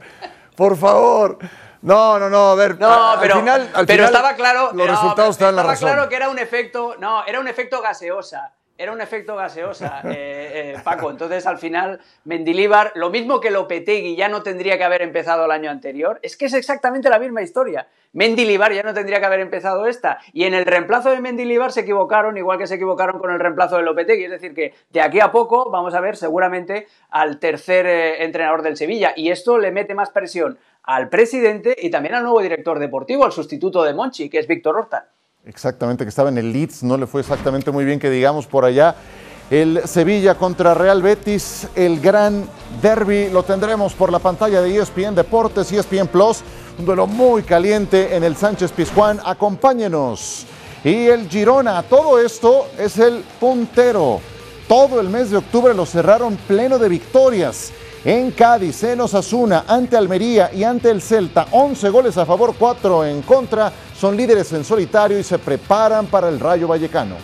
Por 0.56 0.76
favor. 0.76 1.38
No, 1.82 2.18
no, 2.18 2.30
no, 2.30 2.50
a 2.50 2.54
ver. 2.54 2.78
No, 2.78 3.16
pero, 3.20 3.34
al 3.34 3.40
final, 3.40 3.70
pero 3.86 4.04
estaba 4.04 4.34
claro. 4.34 4.70
Los 4.72 4.88
resultados 4.88 5.30
están 5.34 5.50
en 5.50 5.56
la 5.56 5.62
razón. 5.62 5.74
Estaba 5.74 5.92
claro 5.92 6.08
que 6.08 6.16
era 6.16 6.28
un 6.28 6.38
efecto. 6.38 6.94
No, 6.98 7.24
era 7.26 7.40
un 7.40 7.48
efecto 7.48 7.82
gaseosa. 7.82 8.52
Era 8.78 8.90
un 8.90 9.00
efecto 9.00 9.36
gaseosa, 9.36 10.00
eh, 10.04 10.74
eh, 10.74 10.80
Paco. 10.82 11.10
Entonces, 11.10 11.46
al 11.46 11.58
final, 11.58 12.00
Mendilíbar, 12.24 12.92
lo 12.94 13.10
mismo 13.10 13.40
que 13.40 13.50
Lopetegui 13.50 14.16
ya 14.16 14.28
no 14.28 14.42
tendría 14.42 14.78
que 14.78 14.84
haber 14.84 15.02
empezado 15.02 15.44
el 15.44 15.50
año 15.50 15.70
anterior, 15.70 16.18
es 16.22 16.36
que 16.36 16.46
es 16.46 16.54
exactamente 16.54 17.10
la 17.10 17.18
misma 17.18 17.42
historia. 17.42 17.86
Mendilibar 18.14 18.72
ya 18.72 18.82
no 18.82 18.92
tendría 18.92 19.20
que 19.20 19.26
haber 19.26 19.40
empezado 19.40 19.86
esta. 19.86 20.18
Y 20.32 20.44
en 20.44 20.54
el 20.54 20.64
reemplazo 20.64 21.10
de 21.10 21.20
Mendilibar 21.20 21.70
se 21.70 21.80
equivocaron, 21.80 22.36
igual 22.36 22.58
que 22.58 22.66
se 22.66 22.74
equivocaron 22.74 23.20
con 23.20 23.30
el 23.30 23.40
reemplazo 23.40 23.76
de 23.76 23.84
Lopetegui. 23.84 24.24
Es 24.24 24.30
decir, 24.30 24.54
que 24.54 24.74
de 24.90 25.00
aquí 25.00 25.20
a 25.20 25.30
poco 25.30 25.70
vamos 25.70 25.94
a 25.94 26.00
ver 26.00 26.16
seguramente 26.16 26.88
al 27.10 27.38
tercer 27.38 27.86
eh, 27.86 28.24
entrenador 28.24 28.62
del 28.62 28.76
Sevilla. 28.76 29.12
Y 29.16 29.30
esto 29.30 29.58
le 29.58 29.70
mete 29.70 29.94
más 29.94 30.10
presión 30.10 30.58
al 30.84 31.08
presidente 31.08 31.76
y 31.80 31.90
también 31.90 32.14
al 32.14 32.22
nuevo 32.22 32.40
director 32.40 32.78
deportivo, 32.78 33.24
al 33.24 33.32
sustituto 33.32 33.82
de 33.82 33.94
Monchi, 33.94 34.28
que 34.28 34.38
es 34.38 34.46
Víctor 34.46 34.76
Horta. 34.76 35.08
Exactamente, 35.44 36.04
que 36.04 36.08
estaba 36.08 36.28
en 36.28 36.38
el 36.38 36.52
Leeds, 36.52 36.82
no 36.82 36.96
le 36.96 37.06
fue 37.06 37.20
exactamente 37.20 37.70
muy 37.70 37.84
bien 37.84 37.98
que 37.98 38.10
digamos 38.10 38.46
por 38.46 38.64
allá. 38.64 38.94
El 39.50 39.86
Sevilla 39.86 40.36
contra 40.36 40.72
Real 40.72 41.02
Betis, 41.02 41.68
el 41.74 42.00
gran 42.00 42.48
derby, 42.80 43.28
lo 43.28 43.42
tendremos 43.42 43.92
por 43.92 44.10
la 44.10 44.18
pantalla 44.18 44.62
de 44.62 44.76
ESPN 44.76 45.14
Deportes, 45.14 45.70
ESPN 45.70 46.06
Plus, 46.08 46.42
un 46.78 46.86
duelo 46.86 47.06
muy 47.06 47.42
caliente 47.42 48.16
en 48.16 48.24
el 48.24 48.36
Sánchez 48.36 48.72
Pizjuán, 48.72 49.20
acompáñenos. 49.24 50.46
Y 50.84 51.06
el 51.06 51.28
Girona, 51.28 51.82
todo 51.82 52.18
esto 52.18 52.66
es 52.78 52.98
el 52.98 53.22
puntero. 53.38 54.20
Todo 54.68 55.00
el 55.00 55.10
mes 55.10 55.30
de 55.30 55.36
octubre 55.36 55.74
lo 55.74 55.84
cerraron 55.84 56.36
pleno 56.48 56.78
de 56.78 56.88
victorias. 56.88 57.72
En 58.04 58.32
Cádiz, 58.32 58.82
en 58.82 59.00
Osasuna, 59.00 59.64
ante 59.68 59.96
Almería 59.96 60.50
y 60.52 60.64
ante 60.64 60.90
el 60.90 61.00
Celta, 61.00 61.46
11 61.52 61.88
goles 61.90 62.18
a 62.18 62.26
favor, 62.26 62.56
4 62.58 63.06
en 63.06 63.22
contra 63.22 63.72
son 63.94 64.16
líderes 64.16 64.52
en 64.52 64.64
solitario 64.64 65.20
y 65.20 65.22
se 65.22 65.38
preparan 65.38 66.06
para 66.06 66.28
el 66.28 66.40
Rayo 66.40 66.66
Vallecano. 66.66 67.14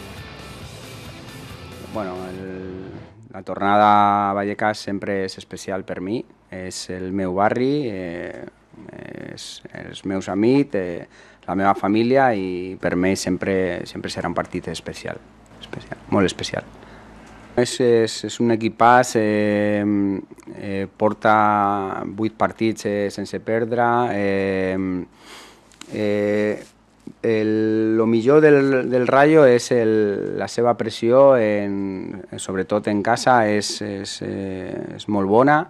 Bueno, 1.92 2.14
el, 2.30 2.92
la 3.32 3.42
tornada 3.42 4.32
Vallecas 4.32 4.78
sempre 4.78 5.24
és 5.26 5.34
especial 5.42 5.82
per 5.82 5.98
mi, 5.98 6.22
és 6.46 6.84
el 6.94 7.10
meu 7.10 7.34
barri, 7.34 7.90
eh, 7.90 8.46
és 8.94 10.04
meus 10.06 10.30
eh, 10.30 11.08
la 11.48 11.56
meva 11.58 11.74
família 11.74 12.30
i 12.38 12.76
per 12.78 12.94
mi 12.94 13.16
sempre, 13.16 13.82
sempre 13.84 14.14
serà 14.14 14.30
un 14.30 14.34
partit 14.38 14.68
especial, 14.68 15.18
especial 15.58 15.98
especial. 16.24 16.77
És, 17.58 17.78
és, 17.80 18.14
és 18.28 18.38
un 18.40 18.52
equipàs, 18.54 19.14
eh, 19.18 19.84
eh, 20.54 20.86
porta 20.96 22.04
vuit 22.14 22.34
partits 22.38 22.86
eh, 22.86 23.08
sense 23.10 23.40
perdre, 23.42 23.86
eh, 24.14 24.76
eh, 25.92 26.64
el, 27.22 27.96
lo 27.96 28.06
millor 28.06 28.40
del, 28.40 28.90
del 28.90 29.06
Rayo 29.06 29.46
és 29.46 29.70
el, 29.72 30.38
la 30.38 30.48
seva 30.48 30.76
pressió, 30.78 31.36
en, 31.36 32.22
sobretot 32.36 32.88
en 32.92 33.02
casa, 33.02 33.40
és, 33.48 33.80
és, 33.82 34.18
eh, 34.22 34.96
és 34.96 35.08
molt 35.08 35.28
bona 35.28 35.62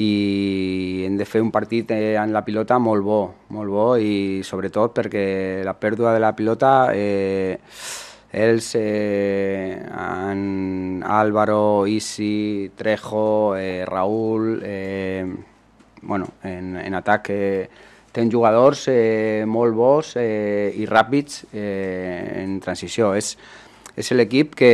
i 0.00 1.02
hem 1.04 1.16
de 1.18 1.26
fer 1.26 1.42
un 1.42 1.50
partit 1.50 1.90
en 1.90 2.30
la 2.32 2.44
pilota 2.46 2.78
molt 2.78 3.02
bo, 3.02 3.22
molt 3.50 3.70
bo 3.70 3.86
i 3.98 4.40
sobretot 4.46 4.94
perquè 4.94 5.24
la 5.66 5.74
pèrdua 5.74 6.14
de 6.14 6.22
la 6.22 6.30
pilota 6.38 6.92
eh, 6.94 7.58
ells, 8.32 8.72
eh, 8.74 9.82
en 10.30 11.02
Álvaro, 11.06 11.86
Isi, 11.86 12.70
Trejo, 12.76 13.56
eh, 13.56 13.84
Raúl, 13.86 14.60
eh, 14.62 15.26
bueno, 16.02 16.28
en, 16.42 16.76
en 16.76 16.94
atac 16.94 17.30
eh, 17.30 17.68
ten 18.12 18.30
jugadors 18.30 18.86
eh, 18.88 19.44
molt 19.46 19.74
bons 19.74 20.14
eh, 20.18 20.72
i 20.76 20.86
ràpids 20.86 21.44
eh, 21.52 22.42
en 22.42 22.58
transició. 22.62 23.14
És, 23.18 23.36
és 23.98 24.12
l'equip 24.14 24.54
que 24.58 24.72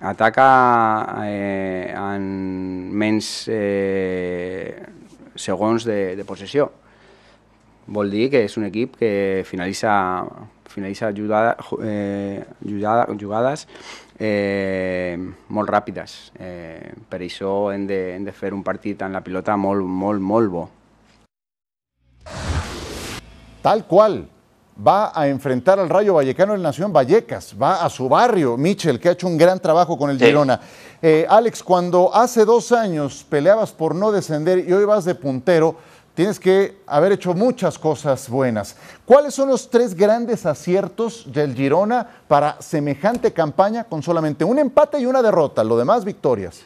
ataca 0.00 0.48
eh, 1.24 1.90
en 1.96 2.28
menys 2.92 3.48
eh, 3.48 4.76
segons 5.34 5.84
de, 5.88 6.14
de 6.16 6.28
possessió. 6.28 6.70
Vol 7.90 8.12
dir 8.12 8.28
que 8.30 8.44
és 8.46 8.56
un 8.60 8.68
equip 8.68 8.96
que 9.00 9.42
finalitza, 9.48 9.92
finalitza 10.70 11.10
jugada, 11.12 11.56
eh, 11.82 12.44
jugada, 12.62 13.06
jugades 13.18 13.66
eh, 14.18 15.16
molt 15.48 15.70
ràpides. 15.72 16.30
Eh, 16.38 16.92
per 17.08 17.20
això 17.24 17.72
hem 17.74 17.86
de, 17.88 18.00
hem 18.16 18.24
de 18.24 18.32
fer 18.32 18.52
un 18.54 18.62
partit 18.62 19.00
en 19.02 19.16
la 19.16 19.22
pilota 19.24 19.56
molt, 19.56 19.82
molt, 19.84 20.20
molt 20.20 20.52
bo. 20.52 20.68
Tal 23.62 23.86
cual. 23.86 24.22
Va 24.82 25.12
a 25.14 25.26
enfrentar 25.28 25.78
al 25.78 25.90
Rayo 25.90 26.14
Vallecano 26.14 26.54
en 26.54 26.62
Nación 26.62 26.90
Vallecas, 26.90 27.54
va 27.60 27.84
a 27.84 27.90
su 27.90 28.08
barrio, 28.08 28.56
Michel, 28.56 28.98
que 28.98 29.10
ha 29.10 29.12
hecho 29.12 29.26
un 29.26 29.36
gran 29.36 29.60
trabajo 29.60 29.98
con 29.98 30.08
el 30.08 30.18
Sí. 30.18 30.24
Girona. 30.24 30.58
Eh, 31.02 31.26
Alex, 31.28 31.62
cuando 31.62 32.10
hace 32.14 32.46
dos 32.46 32.72
años 32.72 33.26
peleabas 33.28 33.72
por 33.72 33.94
no 33.94 34.10
descender 34.10 34.66
y 34.66 34.72
hoy 34.72 34.86
vas 34.86 35.04
de 35.04 35.14
puntero, 35.14 35.76
tienes 36.20 36.38
que 36.38 36.74
haber 36.86 37.12
hecho 37.12 37.32
muchas 37.32 37.78
cosas 37.78 38.28
buenas. 38.28 38.76
¿Cuáles 39.06 39.32
son 39.32 39.48
los 39.48 39.70
tres 39.70 39.94
grandes 39.94 40.44
aciertos 40.44 41.32
del 41.32 41.54
Girona 41.54 42.06
para 42.28 42.60
semejante 42.60 43.32
campaña 43.32 43.84
con 43.84 44.02
solamente 44.02 44.44
un 44.44 44.58
empate 44.58 45.00
y 45.00 45.06
una 45.06 45.22
derrota? 45.22 45.64
Lo 45.64 45.78
demás, 45.78 46.04
victorias. 46.04 46.60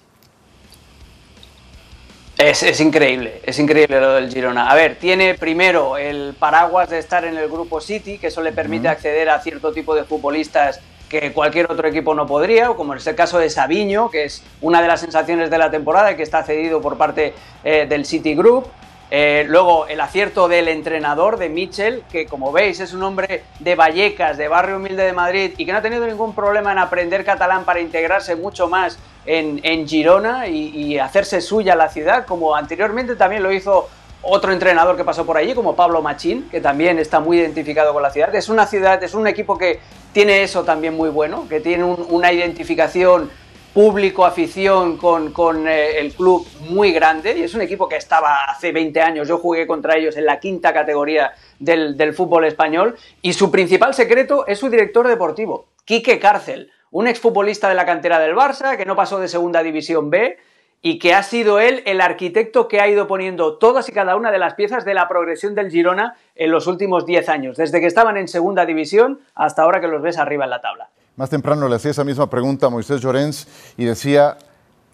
Es, 2.37 2.65
es 2.65 2.81
increíble, 2.81 3.43
es 3.45 3.57
increíble 3.61 4.01
lo 4.01 4.15
del 4.15 4.29
Girona. 4.29 4.69
A 4.69 4.75
ver, 4.75 4.99
tiene 4.99 5.35
primero 5.35 5.99
el 5.99 6.35
paraguas 6.37 6.91
de 6.91 6.99
estar 6.99 7.25
en 7.25 7.37
el 7.37 7.49
grupo 7.49 7.81
City, 7.81 8.19
que 8.19 8.27
eso 8.27 8.43
le 8.43 8.51
permite 8.51 8.89
acceder 8.89 9.31
a 9.31 9.41
cierto 9.41 9.73
tipo 9.73 9.95
de 9.95 10.03
futbolistas 10.03 10.81
que 11.09 11.33
cualquier 11.33 11.71
otro 11.71 11.87
equipo 11.87 12.13
no 12.13 12.27
podría, 12.27 12.73
o 12.73 12.77
como 12.77 12.95
es 12.95 13.07
el 13.07 13.15
caso 13.15 13.39
de 13.39 13.49
Sabiño, 13.49 14.11
que 14.11 14.25
es 14.25 14.43
una 14.61 14.83
de 14.83 14.89
las 14.89 15.01
sensaciones 15.01 15.49
de 15.49 15.59
la 15.59 15.71
temporada 15.71 16.11
y 16.11 16.17
que 16.17 16.25
está 16.25 16.43
cedido 16.43 16.81
por 16.81 16.99
parte 16.99 17.35
eh, 17.63 17.87
del 17.89 18.05
City 18.05 18.35
Group. 18.35 18.67
Eh, 19.11 19.45
luego 19.49 19.87
el 19.87 20.01
acierto 20.01 20.49
del 20.49 20.67
entrenador, 20.69 21.37
de 21.37 21.49
Mitchell, 21.49 22.03
que 22.11 22.27
como 22.27 22.51
veis 22.53 22.81
es 22.81 22.95
un 22.95 23.03
hombre 23.03 23.45
de 23.61 23.75
Vallecas, 23.77 24.37
de 24.37 24.49
barrio 24.49 24.77
humilde 24.77 25.05
de 25.05 25.13
Madrid, 25.13 25.53
y 25.57 25.65
que 25.67 25.73
no 25.73 25.79
ha 25.79 25.83
tenido 25.83 26.07
ningún 26.07 26.35
problema 26.35 26.73
en 26.73 26.79
aprender 26.79 27.25
catalán 27.25 27.65
para 27.65 27.81
integrarse 27.81 28.35
mucho 28.35 28.67
más 28.67 28.99
en, 29.27 29.61
en 29.63 29.87
Girona 29.87 30.49
y, 30.49 30.99
hacerse 30.99 31.41
suya 31.41 31.77
la 31.77 31.89
ciudad, 31.91 32.25
como 32.27 32.55
anteriormente 32.57 33.15
también 33.15 33.43
lo 33.43 33.53
hizo 33.53 33.89
otro 34.23 34.53
entrenador 34.53 34.97
que 34.97 35.05
pasó 35.05 35.27
por 35.27 35.37
allí, 35.37 35.55
como 35.55 35.77
Pablo 35.77 36.01
Machín, 36.01 36.49
que 36.51 36.61
también 36.61 36.99
está 36.99 37.21
muy 37.21 37.39
identificado 37.39 37.93
con 37.93 38.03
la 38.03 38.11
ciudad. 38.11 38.35
Es 38.35 38.49
una 38.49 38.67
ciudad, 38.67 39.03
es 39.03 39.15
un 39.15 39.27
equipo 39.27 39.59
que 39.59 39.81
tiene 40.13 40.43
eso 40.43 40.65
también 40.65 40.97
muy 40.97 41.11
bueno, 41.11 41.47
que 41.49 41.61
tiene 41.61 41.85
un- 41.85 42.07
una 42.09 42.33
identificación 42.33 43.31
público, 43.75 44.25
afición 44.25 44.97
con, 44.97 45.33
con, 45.33 45.67
eh, 45.69 45.99
el 45.99 46.13
club 46.13 46.47
muy 46.71 46.93
grande. 46.93 47.37
Y 47.37 47.43
es 47.43 47.55
un 47.55 47.61
equipo 47.61 47.89
que 47.89 47.97
estaba 47.97 48.45
hace 48.45 48.71
20 48.73 49.01
años, 49.03 49.29
yo 49.29 49.39
jugué 49.39 49.67
contra 49.67 49.97
ellos 49.97 50.17
en 50.17 50.25
la 50.25 50.39
quinta 50.39 50.73
categoría 50.73 51.33
del, 51.59 51.97
del 51.97 52.15
fútbol 52.15 52.45
español. 52.45 52.97
Y 53.21 53.33
su 53.33 53.51
principal 53.51 53.93
secreto 53.93 54.47
es 54.47 54.61
su 54.61 54.71
director 54.71 55.09
deportivo, 55.09 55.67
Quique 55.85 56.19
Cárcel, 56.21 56.71
un 56.93 57.09
exfutbolista 57.09 57.69
de 57.69 57.75
la 57.75 57.85
cantera 57.85 58.21
del 58.21 58.37
Barça 58.37 58.77
que 58.77 58.87
no 58.87 58.95
pasó 58.95 59.19
de 59.19 59.27
segunda 59.27 59.63
división 59.63 60.09
B 60.09 60.39
y 60.81 60.99
que 60.99 61.15
ha 61.15 61.23
sido 61.23 61.59
él 61.59 61.83
el 61.87 62.01
arquitecto 62.01 62.69
que 62.69 62.81
ha 62.81 62.89
ido 62.89 63.07
poniendo 63.09 63.59
todas 63.59 63.89
y 63.89 63.93
cada 63.93 64.17
una 64.17 64.31
de 64.31 64.39
las 64.39 64.55
piezas 64.55 64.85
de 64.85 64.95
la 64.95 65.09
progresión 65.09 65.55
del 65.55 65.71
Girona 65.71 66.15
en 66.37 66.51
los 66.51 66.67
últimos 66.67 67.07
10 67.07 67.29
años, 67.31 67.57
desde 67.57 67.81
que 67.81 67.87
estaban 67.87 68.17
en 68.17 68.29
segunda 68.29 68.67
división 68.67 69.21
hasta 69.35 69.63
ahora 69.63 69.81
que 69.81 69.89
los 69.89 70.03
ves 70.03 70.19
arriba 70.19 70.45
en 70.45 70.51
la 70.51 70.61
tabla. 70.61 70.91
Más 71.17 71.31
temprano 71.31 71.69
le 71.69 71.77
hacía 71.77 71.93
esa 71.93 72.05
misma 72.05 72.29
pregunta 72.29 72.67
a 72.67 72.71
Moisés 72.71 73.01
Llorens 73.01 73.47
y 73.77 73.85
decía 73.85 74.37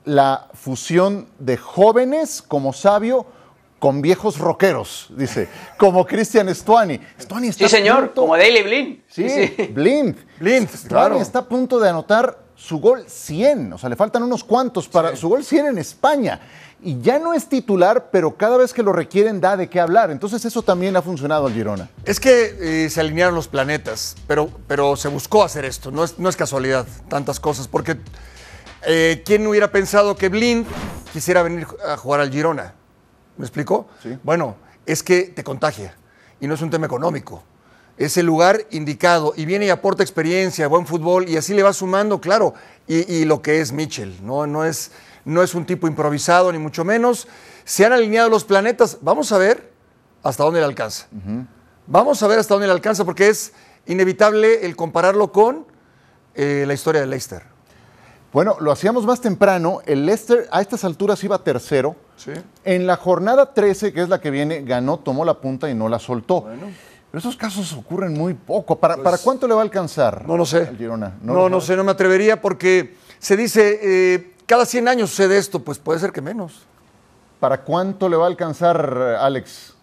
la 0.05 0.49
fusión 0.55 1.29
de 1.39 1.57
jóvenes 1.57 2.43
como 2.43 2.73
sabio 2.73 3.27
con 3.79 4.03
viejos 4.03 4.39
rockeros, 4.39 5.07
dice, 5.17 5.49
como 5.79 6.05
Cristian 6.07 6.55
Stuani. 6.55 7.01
Stuani 7.19 7.49
está 7.49 7.67
Sí, 7.67 7.77
señor, 7.77 8.07
punto- 8.09 8.21
como 8.23 8.37
Daily 8.37 8.63
Blind. 8.63 8.99
Sí, 9.09 9.25
Blind. 9.73 10.17
Blind, 10.39 10.69
Stuani 10.69 10.89
claro. 10.89 11.21
está 11.23 11.39
a 11.39 11.49
punto 11.49 11.81
de 11.81 11.89
anotar 11.89 12.39
su 12.55 12.79
gol 12.79 13.05
100, 13.09 13.73
o 13.73 13.79
sea, 13.79 13.89
le 13.89 13.97
faltan 13.97 14.23
unos 14.23 14.45
cuantos 14.45 14.87
para 14.87 15.17
su 15.17 15.31
gol 15.31 15.43
100 15.43 15.69
en 15.69 15.79
España. 15.79 16.39
Y 16.83 17.01
ya 17.03 17.19
no 17.19 17.35
es 17.35 17.47
titular, 17.49 18.09
pero 18.11 18.37
cada 18.37 18.57
vez 18.57 18.73
que 18.73 18.83
lo 18.83 18.93
requieren 18.93 19.41
da 19.41 19.57
de 19.57 19.69
qué 19.69 19.81
hablar. 19.81 20.11
Entonces 20.11 20.45
eso 20.45 20.63
también 20.63 20.97
ha 20.97 21.03
funcionado 21.03 21.47
al 21.47 21.53
Girona. 21.53 21.91
Es 22.05 22.19
que 22.19 22.85
eh, 22.85 22.91
se 22.91 23.01
alinearon 23.01 23.35
los 23.35 23.49
planetas, 23.49 24.17
pero, 24.27 24.51
pero 24.67 24.97
se 24.97 25.09
buscó 25.09 25.45
hacer 25.45 25.67
esto, 25.67 25.91
no 25.91 26.05
es, 26.05 26.19
no 26.19 26.29
es 26.29 26.37
casualidad, 26.37 26.87
tantas 27.09 27.39
cosas, 27.39 27.69
porque 27.69 27.99
eh, 28.87 29.23
¿quién 29.27 29.47
hubiera 29.47 29.71
pensado 29.71 30.17
que 30.17 30.31
Blind 30.31 30.67
quisiera 31.13 31.43
venir 31.43 31.67
a 31.87 31.99
jugar 31.99 32.21
al 32.21 32.31
Girona? 32.31 32.75
¿Me 33.37 33.45
explico? 33.45 33.89
Sí. 34.03 34.17
Bueno, 34.23 34.57
es 34.87 35.03
que 35.03 35.25
te 35.25 35.45
contagia 35.45 35.95
y 36.41 36.47
no 36.47 36.55
es 36.55 36.63
un 36.63 36.71
tema 36.71 36.87
económico. 36.87 37.43
Es 37.99 38.17
el 38.17 38.25
lugar 38.25 38.67
indicado 38.71 39.35
y 39.37 39.45
viene 39.45 39.67
y 39.67 39.71
aporta 39.71 40.03
experiencia, 40.03 40.67
buen 40.69 40.87
fútbol 40.87 41.29
y 41.29 41.37
así 41.37 41.53
le 41.53 41.63
va 41.63 41.75
sumando, 41.75 42.23
claro, 42.23 42.55
y, 42.89 43.13
y 43.15 43.25
lo 43.27 43.43
que 43.43 43.61
es 43.61 43.73
Mitchell, 43.73 44.25
¿no? 44.25 44.47
No, 44.47 44.65
es, 44.65 44.91
no 45.25 45.43
es 45.43 45.55
un 45.55 45.65
tipo 45.67 45.87
improvisado 45.87 46.53
ni 46.53 46.59
mucho 46.59 46.85
menos. 46.85 47.29
Se 47.65 47.85
han 47.85 47.93
alineado 47.93 48.29
los 48.29 48.45
planetas, 48.45 48.99
vamos 49.01 49.33
a 49.33 49.39
ver 49.39 49.71
hasta 50.23 50.45
dónde 50.45 50.61
le 50.61 50.67
alcanza. 50.67 51.07
Vamos 51.87 52.23
a 52.23 52.29
ver 52.29 52.39
hasta 52.39 52.55
dónde 52.55 52.67
le 52.67 52.73
alcanza 52.73 53.05
porque 53.05 53.29
es 53.29 53.53
inevitable 53.87 54.65
el 54.67 54.77
compararlo 54.77 55.33
con 55.33 55.67
eh, 56.35 56.65
la 56.67 56.75
historia 56.75 57.01
de 57.01 57.07
Leicester. 57.07 57.43
Bueno, 58.33 58.57
lo 58.61 58.71
hacíamos 58.71 59.05
más 59.07 59.21
temprano. 59.21 59.81
El 59.87 60.07
Leicester 60.07 60.47
a 60.53 60.61
estas 60.61 60.85
alturas 60.85 61.23
iba 61.25 61.43
tercero. 61.43 61.97
Sí. 62.17 62.33
En 62.65 62.87
la 62.87 62.97
jornada 62.97 63.53
13, 63.53 63.93
que 63.93 64.03
es 64.03 64.09
la 64.09 64.21
que 64.21 64.31
viene, 64.31 64.63
ganó, 64.63 64.99
tomó 64.99 65.25
la 65.25 65.41
punta 65.41 65.69
y 65.69 65.75
no 65.75 65.89
la 65.89 65.99
soltó. 65.99 66.47
Pero 67.11 67.19
esos 67.19 67.37
casos 67.37 67.73
ocurren 67.73 68.15
muy 68.15 68.35
poco. 68.35 68.79
¿Para, 68.79 68.97
¿para 68.99 69.19
cuánto 69.19 69.49
le 69.49 69.55
va 69.55 69.61
a 69.61 69.65
alcanzar? 69.65 70.27
No 70.29 70.37
lo 70.37 70.47
sé. 70.47 70.59
al 70.59 70.77
Girona? 70.77 71.19
No, 71.23 71.35
lo 71.35 71.49
no, 71.49 71.61
sé, 71.61 71.75
no 71.77 71.83
me 71.83 71.91
atrevería 71.91 72.41
porque 72.41 72.97
se 73.19 73.37
dice, 73.37 73.81
eh, 73.83 74.35
cada 74.51 74.67
100 74.67 74.89
años 74.89 75.11
sucede 75.11 75.39
esto, 75.39 75.61
pues 75.61 75.79
puede 75.79 76.01
ser 76.01 76.11
que 76.11 76.21
menos. 76.21 76.67
¿Para 77.39 77.59
cuánto 77.63 78.09
le 78.09 78.17
va 78.17 78.25
a 78.25 78.27
alcanzar, 78.27 79.17
Alex? 79.21 79.77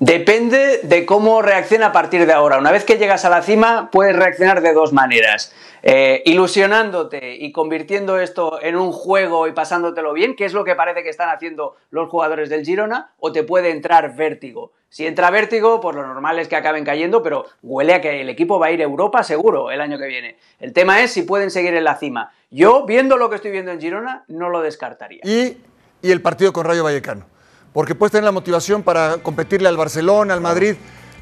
Depende 0.00 0.80
de 0.82 1.06
cómo 1.06 1.42
reacciona 1.42 1.86
a 1.86 1.92
partir 1.92 2.26
de 2.26 2.32
ahora. 2.32 2.58
Una 2.58 2.72
vez 2.72 2.84
que 2.84 2.98
llegas 2.98 3.24
a 3.24 3.30
la 3.30 3.42
cima, 3.42 3.88
puedes 3.92 4.16
reaccionar 4.16 4.62
de 4.62 4.72
dos 4.72 4.92
maneras. 4.92 5.54
Eh, 5.84 6.24
ilusionándote 6.24 7.36
y 7.36 7.52
convirtiendo 7.52 8.18
esto 8.18 8.60
en 8.60 8.74
un 8.74 8.90
juego 8.90 9.46
y 9.46 9.52
pasándotelo 9.52 10.12
bien, 10.12 10.34
que 10.34 10.44
es 10.44 10.54
lo 10.54 10.64
que 10.64 10.74
parece 10.74 11.04
que 11.04 11.10
están 11.10 11.28
haciendo 11.28 11.76
los 11.90 12.08
jugadores 12.08 12.48
del 12.48 12.64
Girona, 12.64 13.12
o 13.20 13.30
te 13.30 13.44
puede 13.44 13.70
entrar 13.70 14.16
vértigo. 14.16 14.72
Si 14.90 15.06
entra 15.06 15.30
vértigo, 15.30 15.80
pues 15.80 15.94
lo 15.94 16.06
normal 16.06 16.38
es 16.38 16.48
que 16.48 16.56
acaben 16.56 16.84
cayendo, 16.84 17.22
pero 17.22 17.44
huele 17.62 17.94
a 17.94 18.00
que 18.00 18.22
el 18.22 18.28
equipo 18.30 18.58
va 18.58 18.66
a 18.66 18.70
ir 18.70 18.80
a 18.80 18.84
Europa 18.84 19.22
seguro 19.22 19.70
el 19.70 19.80
año 19.82 19.98
que 19.98 20.06
viene. 20.06 20.38
El 20.58 20.72
tema 20.72 21.02
es 21.02 21.12
si 21.12 21.22
pueden 21.22 21.50
seguir 21.50 21.74
en 21.74 21.84
la 21.84 21.96
cima. 21.96 22.32
Yo, 22.50 22.86
viendo 22.86 23.18
lo 23.18 23.28
que 23.28 23.36
estoy 23.36 23.50
viendo 23.50 23.70
en 23.70 23.80
Girona, 23.80 24.24
no 24.28 24.48
lo 24.48 24.62
descartaría. 24.62 25.20
Y, 25.24 25.58
y 26.00 26.10
el 26.10 26.22
partido 26.22 26.54
con 26.54 26.64
Rayo 26.64 26.84
Vallecano. 26.84 27.26
Porque 27.74 27.94
puedes 27.94 28.12
tener 28.12 28.24
la 28.24 28.32
motivación 28.32 28.82
para 28.82 29.18
competirle 29.18 29.68
al 29.68 29.76
Barcelona, 29.76 30.32
al 30.32 30.40
Madrid, 30.40 30.74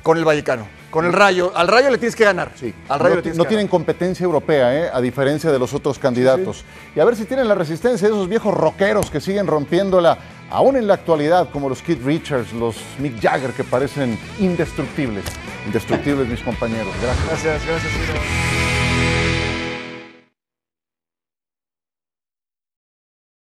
con 0.05 0.16
el 0.16 0.24
Vallecano. 0.24 0.68
Con 0.96 1.04
el 1.04 1.12
Rayo. 1.12 1.52
Al 1.54 1.68
Rayo 1.68 1.90
le 1.90 1.98
tienes 1.98 2.16
que 2.16 2.24
ganar. 2.24 2.52
Sí, 2.54 2.72
Al 2.88 2.98
Rayo 2.98 3.11
no, 3.11 3.16
le 3.16 3.22
tienes 3.22 3.37
no 3.37 3.44
que 3.44 3.48
tienen 3.48 3.66
ganar. 3.66 3.70
competencia 3.70 4.24
europea, 4.24 4.74
¿eh? 4.74 4.90
a 4.90 4.98
diferencia 5.02 5.52
de 5.52 5.59
los 5.59 5.74
otros 5.74 5.98
candidatos. 5.98 6.64
Y 6.94 7.00
a 7.00 7.04
ver 7.04 7.16
si 7.16 7.26
tienen 7.26 7.48
la 7.48 7.54
resistencia 7.54 8.09
de 8.09 8.14
esos 8.14 8.26
viejos 8.30 8.54
rockeros 8.54 9.11
que 9.11 9.20
siguen 9.20 9.46
rompiéndola, 9.46 10.16
aún 10.48 10.74
en 10.74 10.87
la 10.87 10.94
actualidad, 10.94 11.50
como 11.50 11.68
los 11.68 11.82
Keith 11.82 12.02
Richards, 12.02 12.50
los 12.54 12.76
Mick 12.98 13.20
Jagger, 13.20 13.50
que 13.50 13.62
parecen 13.62 14.18
indestructibles. 14.38 15.26
Indestructibles, 15.66 16.28
mis 16.28 16.40
compañeros. 16.40 16.94
Gracias. 17.02 17.44
Gracias, 17.44 17.66
gracias. 17.66 17.92
Ciro. 17.92 18.76